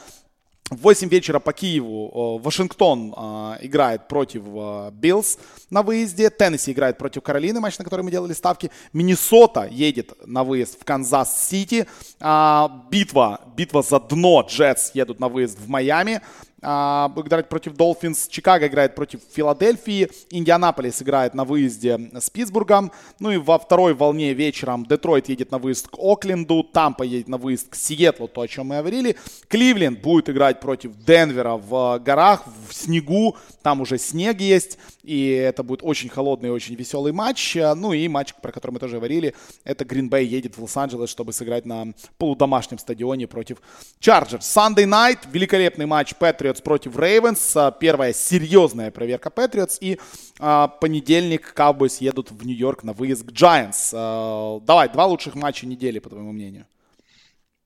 В 0.69 0.81
8 0.83 1.09
вечера 1.09 1.39
по 1.39 1.51
Киеву 1.51 2.37
Вашингтон 2.37 3.11
э, 3.17 3.57
играет 3.61 4.07
против 4.07 4.43
э, 4.45 4.91
Bills 4.93 5.39
на 5.71 5.81
выезде. 5.81 6.29
Теннесси 6.29 6.73
играет 6.73 6.99
против 6.99 7.23
Каролины, 7.23 7.59
матч, 7.59 7.79
на 7.79 7.85
который 7.85 8.01
мы 8.01 8.11
делали 8.11 8.33
ставки. 8.33 8.69
Миннесота 8.93 9.65
едет 9.65 10.13
на 10.27 10.43
выезд 10.43 10.79
в 10.79 10.85
Канзас-Сити. 10.85 11.87
Э, 12.19 12.67
битва, 12.91 13.41
битва 13.57 13.81
за 13.81 13.99
дно. 13.99 14.45
Jets 14.47 14.91
едут 14.93 15.19
на 15.19 15.27
выезд 15.27 15.57
в 15.59 15.67
Майами 15.67 16.21
а, 16.61 17.11
играть 17.15 17.49
против 17.49 17.75
Долфинс. 17.75 18.27
Чикаго 18.27 18.67
играет 18.67 18.95
против 18.95 19.21
Филадельфии. 19.31 20.09
Индианаполис 20.29 21.01
играет 21.01 21.33
на 21.33 21.45
выезде 21.45 22.09
с 22.13 22.29
Питтсбургом. 22.29 22.91
Ну 23.19 23.31
и 23.31 23.37
во 23.37 23.57
второй 23.59 23.93
волне 23.93 24.33
вечером 24.33 24.85
Детройт 24.85 25.29
едет 25.29 25.51
на 25.51 25.57
выезд 25.57 25.87
к 25.87 25.97
Окленду. 25.97 26.63
Тампа 26.63 27.03
едет 27.03 27.27
на 27.27 27.37
выезд 27.37 27.69
к 27.69 27.75
Сиэтлу, 27.75 28.27
то, 28.27 28.41
о 28.41 28.47
чем 28.47 28.67
мы 28.67 28.77
говорили. 28.77 29.15
Кливленд 29.47 30.01
будет 30.01 30.29
играть 30.29 30.59
против 30.59 30.91
Денвера 31.05 31.55
в 31.55 31.99
горах, 31.99 32.43
в 32.67 32.73
снегу. 32.73 33.37
Там 33.61 33.81
уже 33.81 33.97
снег 33.97 34.41
есть. 34.41 34.77
И 35.03 35.29
это 35.29 35.63
будет 35.63 35.79
очень 35.83 36.09
холодный 36.09 36.49
и 36.49 36.51
очень 36.51 36.75
веселый 36.75 37.13
матч. 37.13 37.55
Ну 37.55 37.93
и 37.93 38.07
матч, 38.07 38.33
про 38.41 38.51
который 38.51 38.71
мы 38.73 38.79
тоже 38.79 38.97
говорили, 38.97 39.33
это 39.63 39.85
Гринбей 39.85 40.25
едет 40.25 40.57
в 40.57 40.61
Лос-Анджелес, 40.61 41.09
чтобы 41.09 41.33
сыграть 41.33 41.65
на 41.65 41.93
полудомашнем 42.17 42.77
стадионе 42.77 43.27
против 43.27 43.57
Chargers. 43.99 44.45
Sunday 44.45 44.85
Night, 44.85 45.19
великолепный 45.31 45.85
матч 45.85 46.15
Patriots 46.49 46.61
против 46.61 46.97
Ravens. 46.97 47.55
Первая 47.79 48.13
серьезная 48.13 48.91
проверка 48.91 49.29
Patriots. 49.29 49.77
И 49.81 49.99
а, 50.39 50.67
понедельник 50.67 51.53
Cowboys 51.55 51.97
едут 51.99 52.31
в 52.31 52.45
Нью-Йорк 52.45 52.83
на 52.83 52.93
выезд 52.93 53.23
к 53.27 53.31
Giants. 53.31 53.91
А, 53.93 54.59
давай, 54.61 54.89
два 54.89 55.05
лучших 55.05 55.35
матча 55.35 55.67
недели, 55.67 55.99
по 55.99 56.09
твоему 56.09 56.31
мнению. 56.31 56.65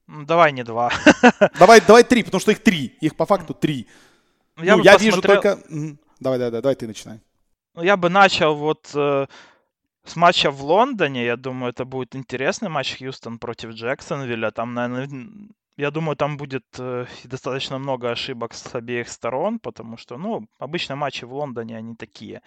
Давай 0.08 0.52
не 0.52 0.64
два. 0.64 0.92
Давай, 1.60 1.80
давай 1.80 2.04
три, 2.04 2.24
потому 2.24 2.42
что 2.42 2.52
их 2.52 2.60
три. 2.60 2.94
Их 3.00 3.16
по 3.16 3.26
факту 3.26 3.54
три. 3.54 3.88
Я, 4.58 4.76
ну, 4.76 4.84
я 4.84 4.94
посмотрел... 4.94 5.00
вижу 5.00 5.22
только... 5.22 5.60
Давай, 5.70 5.98
давай, 6.20 6.40
давай, 6.40 6.62
давай 6.62 6.76
ты 6.76 6.88
начинай. 6.88 7.20
Ну, 7.74 7.84
я 7.84 7.96
бы 7.96 8.10
начал 8.10 8.54
вот 8.54 8.92
э, 8.94 9.28
с 10.04 10.16
матча 10.18 10.52
в 10.52 10.62
Лондоне. 10.62 11.26
Я 11.26 11.38
думаю, 11.38 11.72
это 11.72 11.86
будет 11.86 12.18
интересный 12.18 12.68
матч 12.68 12.98
Хьюстон 12.98 13.40
против 13.40 13.72
Джексонвилля. 13.72 14.52
Там, 14.52 14.74
наверное, 14.74 15.30
я 15.78 15.92
думаю, 15.92 16.16
там 16.16 16.38
будет 16.38 16.66
э, 16.80 17.06
достаточно 17.24 17.80
много 17.80 18.12
ошибок 18.12 18.54
с 18.54 18.76
обеих 18.76 19.10
сторон, 19.10 19.60
потому 19.60 19.98
что, 19.98 20.18
ну, 20.18 20.48
обычно 20.60 20.96
матчи 20.96 21.26
в 21.26 21.34
Лондоне, 21.34 21.78
они 21.78 21.96
такие. 21.96 22.42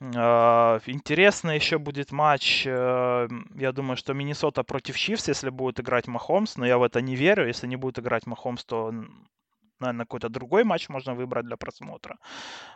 Э, 0.00 0.80
интересный 0.86 1.56
еще 1.56 1.78
будет 1.78 2.12
матч, 2.12 2.64
э, 2.66 3.28
я 3.56 3.72
думаю, 3.72 3.96
что 3.96 4.14
Миннесота 4.14 4.62
против 4.62 4.96
Чивс, 4.96 5.28
если 5.28 5.50
будет 5.50 5.80
играть 5.80 6.06
Махомс, 6.06 6.56
но 6.56 6.66
я 6.66 6.78
в 6.78 6.82
это 6.82 7.00
не 7.00 7.16
верю. 7.16 7.46
Если 7.46 7.66
не 7.66 7.76
будет 7.76 7.98
играть 7.98 8.26
Махомс, 8.26 8.64
то 8.64 8.92
наверное, 9.80 10.04
какой-то 10.04 10.28
другой 10.28 10.64
матч 10.64 10.88
можно 10.88 11.14
выбрать 11.14 11.46
для 11.46 11.56
просмотра. 11.56 12.18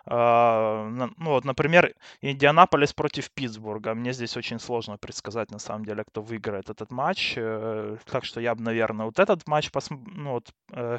А, 0.07 0.87
ну 1.19 1.31
вот, 1.31 1.45
например, 1.45 1.95
Индианаполис 2.21 2.93
против 2.93 3.31
Питтсбурга. 3.31 3.95
Мне 3.95 4.13
здесь 4.13 4.37
очень 4.37 4.59
сложно 4.59 4.99
предсказать, 4.99 5.51
на 5.51 5.59
самом 5.59 5.85
деле, 5.85 6.05
кто 6.05 6.23
выиграет 6.23 6.71
этот 6.71 6.91
матч. 6.91 7.35
Э, 7.37 7.97
так 8.05 8.25
что 8.25 8.41
я 8.41 8.55
бы, 8.55 8.63
наверное, 8.63 9.07
вот 9.07 9.19
этот 9.19 9.47
матч 9.49 9.71
пос... 9.71 9.91
ну, 9.91 10.33
вот, 10.33 10.53
э, 10.73 10.99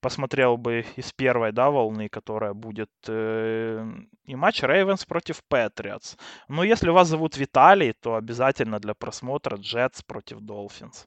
посмотрел 0.00 0.56
бы 0.56 0.84
из 0.96 1.12
первой 1.12 1.52
да, 1.52 1.70
волны, 1.70 2.08
которая 2.08 2.52
будет, 2.52 2.90
э, 3.08 3.86
и 4.24 4.36
матч 4.36 4.62
Рейвенс 4.62 5.04
против 5.04 5.42
Патриотс. 5.48 6.16
Но 6.48 6.64
если 6.64 6.90
вас 6.90 7.08
зовут 7.08 7.36
Виталий, 7.36 7.92
то 7.92 8.14
обязательно 8.14 8.78
для 8.80 8.94
просмотра 8.94 9.56
Джетс 9.56 10.02
против 10.02 10.40
Долфинс. 10.40 11.06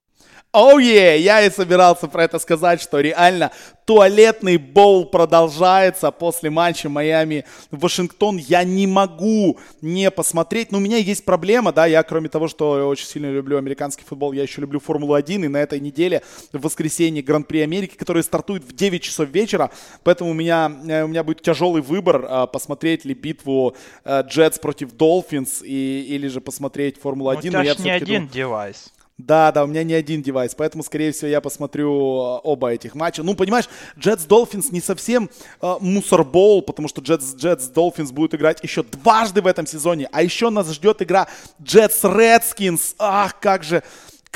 Оу, 0.53 0.79
oh 0.79 0.81
yeah! 0.81 1.17
я 1.19 1.43
и 1.43 1.51
собирался 1.51 2.07
про 2.07 2.23
это 2.23 2.39
сказать, 2.39 2.81
что 2.81 2.99
реально 2.99 3.51
туалетный 3.85 4.57
боул 4.57 5.05
продолжается 5.05 6.09
после 6.09 6.49
матча 6.49 6.89
Майами-Вашингтон. 6.89 8.37
Я 8.37 8.63
не 8.63 8.87
могу 8.87 9.59
не 9.81 10.09
посмотреть, 10.09 10.71
но 10.71 10.79
у 10.79 10.81
меня 10.81 10.97
есть 10.97 11.25
проблема, 11.25 11.73
да, 11.73 11.85
я 11.85 12.01
кроме 12.01 12.29
того, 12.29 12.47
что 12.47 12.87
очень 12.87 13.05
сильно 13.05 13.31
люблю 13.31 13.57
американский 13.57 14.03
футбол, 14.03 14.31
я 14.31 14.41
еще 14.41 14.61
люблю 14.61 14.79
Формулу-1, 14.79 15.45
и 15.45 15.47
на 15.47 15.57
этой 15.57 15.79
неделе 15.79 16.23
в 16.51 16.61
воскресенье 16.61 17.21
Гран-при 17.21 17.59
Америки, 17.59 17.95
который 17.95 18.23
стартует 18.23 18.63
в 18.63 18.73
9 18.73 19.03
часов 19.03 19.29
вечера, 19.29 19.69
поэтому 20.03 20.31
у 20.31 20.33
меня, 20.33 20.71
э, 20.87 21.03
у 21.03 21.07
меня 21.07 21.23
будет 21.23 21.41
тяжелый 21.41 21.81
выбор, 21.81 22.25
а, 22.27 22.47
посмотреть 22.47 23.05
ли 23.05 23.13
битву 23.13 23.75
Джетс 24.05 24.59
против 24.59 24.93
Долфинс 24.93 25.61
или 25.61 26.27
же 26.29 26.41
посмотреть 26.41 26.99
Формулу-1. 26.99 27.51
Ну, 27.51 27.59
у 27.59 27.63
тебя 27.63 27.75
не 27.83 27.89
один 27.91 28.05
думаю, 28.05 28.29
девайс. 28.33 28.91
Да, 29.17 29.51
да, 29.51 29.63
у 29.63 29.67
меня 29.67 29.83
не 29.83 29.95
один 29.95 30.21
девайс, 30.21 30.53
поэтому, 30.53 30.83
скорее 30.83 31.11
всего, 31.11 31.27
я 31.27 31.41
посмотрю 31.41 31.89
э, 31.91 32.39
оба 32.43 32.69
этих 32.69 32.93
матча. 32.93 33.23
Ну, 33.23 33.33
понимаешь, 33.33 33.67
Jets 33.97 34.27
Dolphins 34.27 34.67
не 34.69 34.79
совсем 34.79 35.27
э, 35.59 35.75
мусорбол, 35.79 36.61
потому 36.61 36.87
что 36.87 37.01
Jets, 37.01 37.35
Jets 37.35 37.73
Dolphins 37.73 38.13
будут 38.13 38.35
играть 38.35 38.61
еще 38.61 38.83
дважды 38.83 39.41
в 39.41 39.47
этом 39.47 39.65
сезоне, 39.65 40.07
а 40.11 40.21
еще 40.21 40.51
нас 40.51 40.71
ждет 40.71 41.01
игра 41.01 41.27
Jets 41.59 42.03
Redskins. 42.03 42.93
Ах, 42.99 43.39
как 43.39 43.63
же, 43.63 43.81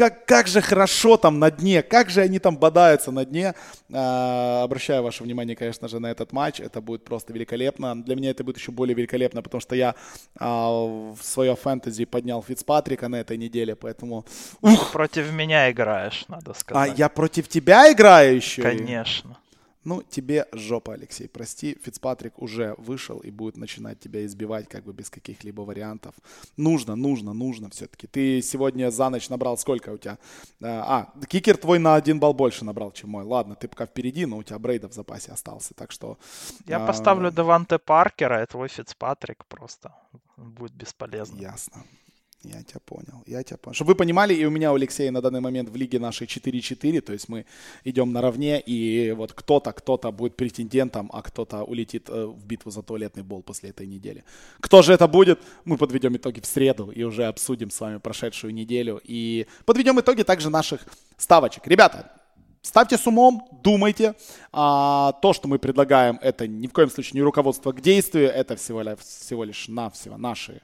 как, 0.02 0.26
как 0.26 0.48
же 0.48 0.62
хорошо 0.62 1.16
там 1.16 1.38
на 1.38 1.52
дне, 1.52 1.84
как 1.84 2.10
же 2.10 2.22
они 2.22 2.40
там 2.40 2.58
бодаются 2.58 3.12
на 3.12 3.24
дне. 3.24 3.54
А, 3.94 4.64
обращаю 4.64 5.04
ваше 5.04 5.24
внимание, 5.24 5.56
конечно 5.56 5.88
же, 5.88 6.00
на 6.00 6.08
этот 6.10 6.34
матч. 6.34 6.60
Это 6.60 6.82
будет 6.82 7.04
просто 7.04 7.34
великолепно. 7.34 8.02
Для 8.04 8.16
меня 8.16 8.32
это 8.32 8.44
будет 8.44 8.58
еще 8.58 8.72
более 8.72 8.96
великолепно, 8.96 9.44
потому 9.44 9.62
что 9.62 9.76
я 9.76 9.94
а, 10.40 10.72
в 10.72 11.20
свое 11.22 11.56
фэнтези 11.56 12.06
поднял 12.06 12.42
Фицпатрика 12.42 13.10
на 13.10 13.18
этой 13.18 13.38
неделе, 13.38 13.76
поэтому... 13.76 14.26
Ух! 14.62 14.92
Против 14.92 15.32
меня 15.32 15.70
играешь, 15.70 16.26
надо 16.28 16.56
сказать. 16.56 16.94
А 16.94 16.96
я 16.96 17.08
против 17.08 17.48
тебя 17.48 17.92
играю 17.92 18.36
еще? 18.36 18.63
Конечно. 18.63 19.38
Ну, 19.84 20.04
тебе 20.04 20.48
жопа, 20.52 20.94
Алексей, 20.94 21.27
прости. 21.27 21.77
Фицпатрик 21.84 22.40
уже 22.40 22.75
вышел 22.77 23.19
и 23.19 23.32
будет 23.32 23.58
начинать 23.58 24.00
тебя 24.00 24.23
избивать 24.25 24.67
как 24.69 24.84
бы 24.84 24.94
без 24.94 25.10
каких-либо 25.10 25.62
вариантов. 25.62 26.13
Нужно, 26.56 26.96
нужно, 26.96 27.34
нужно 27.34 27.69
все-таки. 27.69 28.06
Ты 28.08 28.42
сегодня 28.42 28.92
за 28.92 29.10
ночь 29.10 29.29
набрал 29.29 29.58
сколько 29.58 29.90
у 29.90 29.98
тебя? 29.98 30.19
А, 30.62 31.12
кикер 31.27 31.58
твой 31.58 31.79
на 31.79 31.96
один 31.96 32.19
балл 32.19 32.34
больше 32.34 32.63
набрал, 32.63 32.92
чем 32.92 33.10
мой. 33.10 33.23
Ладно, 33.23 33.56
ты 33.56 33.67
пока 33.67 33.88
впереди, 33.88 34.25
но 34.25 34.38
у 34.38 34.44
тебя 34.44 34.60
Брейда 34.60 34.88
в 34.88 34.94
запасе 34.94 35.32
остался, 35.32 35.73
так 35.73 35.92
что... 35.92 36.17
Я 36.67 36.84
а... 36.84 36.88
поставлю 36.88 37.32
Деванте 37.32 37.79
Паркера, 37.79 38.44
и 38.44 38.46
твой 38.46 38.67
Фицпатрик 38.67 39.46
просто 39.48 39.94
будет 40.38 40.73
бесполезно. 40.73 41.40
Ясно. 41.40 41.84
Я 42.44 42.63
тебя 42.63 42.79
понял, 42.85 43.23
я 43.27 43.44
тебя 43.44 43.58
понял. 43.58 43.75
Чтобы 43.75 43.89
вы 43.89 43.96
понимали, 43.96 44.33
и 44.33 44.46
у 44.46 44.50
меня, 44.50 44.71
у 44.71 44.75
Алексея, 44.75 45.12
на 45.12 45.21
данный 45.21 45.42
момент 45.42 45.69
в 45.69 45.75
лиге 45.75 46.00
нашей 46.00 46.25
4-4, 46.25 47.02
то 47.02 47.13
есть 47.13 47.29
мы 47.29 47.46
идем 47.83 48.12
наравне, 48.12 48.60
и 48.60 49.12
вот 49.12 49.33
кто-то, 49.33 49.71
кто-то 49.71 50.12
будет 50.12 50.35
претендентом, 50.35 51.10
а 51.13 51.21
кто-то 51.21 51.63
улетит 51.63 52.10
э, 52.10 52.25
в 52.25 52.44
битву 52.46 52.71
за 52.71 52.81
туалетный 52.81 53.21
бол 53.21 53.44
после 53.44 53.69
этой 53.69 53.85
недели. 53.85 54.23
Кто 54.60 54.81
же 54.81 54.92
это 54.94 55.08
будет? 55.08 55.39
Мы 55.65 55.77
подведем 55.77 56.15
итоги 56.17 56.39
в 56.39 56.48
среду 56.48 56.89
и 56.89 57.04
уже 57.04 57.25
обсудим 57.25 57.69
с 57.69 57.79
вами 57.79 58.00
прошедшую 58.00 58.54
неделю. 58.56 59.00
И 59.04 59.46
подведем 59.65 60.00
итоги 60.00 60.23
также 60.23 60.50
наших 60.50 60.81
ставочек. 61.17 61.67
Ребята, 61.67 62.12
Ставьте 62.63 62.96
с 62.96 63.08
умом, 63.08 63.48
думайте. 63.63 64.13
А, 64.52 65.13
то, 65.13 65.33
что 65.33 65.48
мы 65.48 65.58
предлагаем, 65.58 66.19
это 66.21 66.48
ни 66.48 66.67
в 66.67 66.73
коем 66.73 66.92
случае 66.92 67.15
не 67.15 67.23
руководство 67.23 67.71
к 67.71 67.81
действию, 67.81 68.29
это 68.29 68.56
всего 68.56 68.83
всего 68.98 69.44
лишь 69.44 69.67
навсего 69.67 70.15
наши 70.17 70.62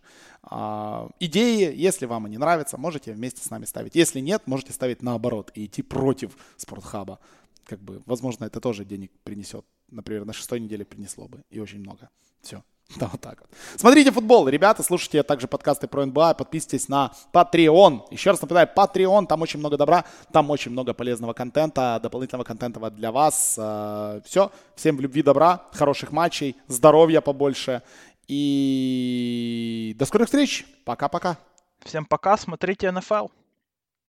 идеи. 1.20 1.74
Если 1.76 2.06
вам 2.06 2.26
они 2.26 2.38
нравятся, 2.38 2.78
можете 2.78 3.14
вместе 3.14 3.43
с 3.43 3.50
нами 3.50 3.66
ставить. 3.66 3.95
Если 3.95 4.20
нет, 4.20 4.43
можете 4.45 4.74
ставить 4.74 5.02
наоборот 5.02 5.52
и 5.56 5.66
идти 5.66 5.82
против 5.82 6.38
спортхаба. 6.58 7.20
Как 7.66 7.80
бы, 7.80 8.02
возможно, 8.06 8.45
это 8.45 8.60
тоже 8.60 8.86
денег 8.86 9.12
принесет. 9.24 9.66
Например, 9.89 10.26
на 10.26 10.34
шестой 10.34 10.60
неделе 10.60 10.86
принесло 10.86 11.28
бы. 11.28 11.43
И 11.50 11.60
очень 11.60 11.80
много. 11.80 12.10
Все. 12.41 12.64
Да, 12.98 13.10
вот 13.12 13.22
так 13.22 13.41
вот. 13.41 13.50
Смотрите 13.76 14.12
футбол, 14.12 14.48
ребята, 14.48 14.82
слушайте 14.82 15.22
также 15.24 15.48
подкасты 15.48 15.88
про 15.88 16.06
НБА, 16.06 16.36
подписывайтесь 16.36 16.88
на 16.88 17.12
Patreon. 17.34 18.04
Еще 18.12 18.32
раз 18.32 18.41
напоминаю, 18.41 18.70
Patreon, 18.76 19.28
там 19.28 19.41
очень 19.41 19.60
много 19.60 19.78
добра, 19.78 20.06
там 20.32 20.50
очень 20.50 20.72
много 20.72 20.93
полезного 20.93 21.34
контента, 21.34 22.00
дополнительного 22.02 22.45
контента 22.45 22.89
для 22.91 23.12
вас. 23.12 23.56
Э, 23.58 24.22
Все, 24.26 24.52
всем 24.76 24.98
в 24.98 25.02
любви 25.02 25.22
добра, 25.22 25.66
хороших 25.74 26.12
матчей, 26.12 26.56
здоровья 26.68 27.22
побольше 27.22 27.82
и 28.28 29.95
до 29.97 30.05
скорых 30.05 30.28
встреч. 30.28 30.65
Пока-пока. 30.86 31.38
Всем 31.84 32.05
пока, 32.05 32.38
смотрите 32.38 32.91
НФЛ. 32.91 33.28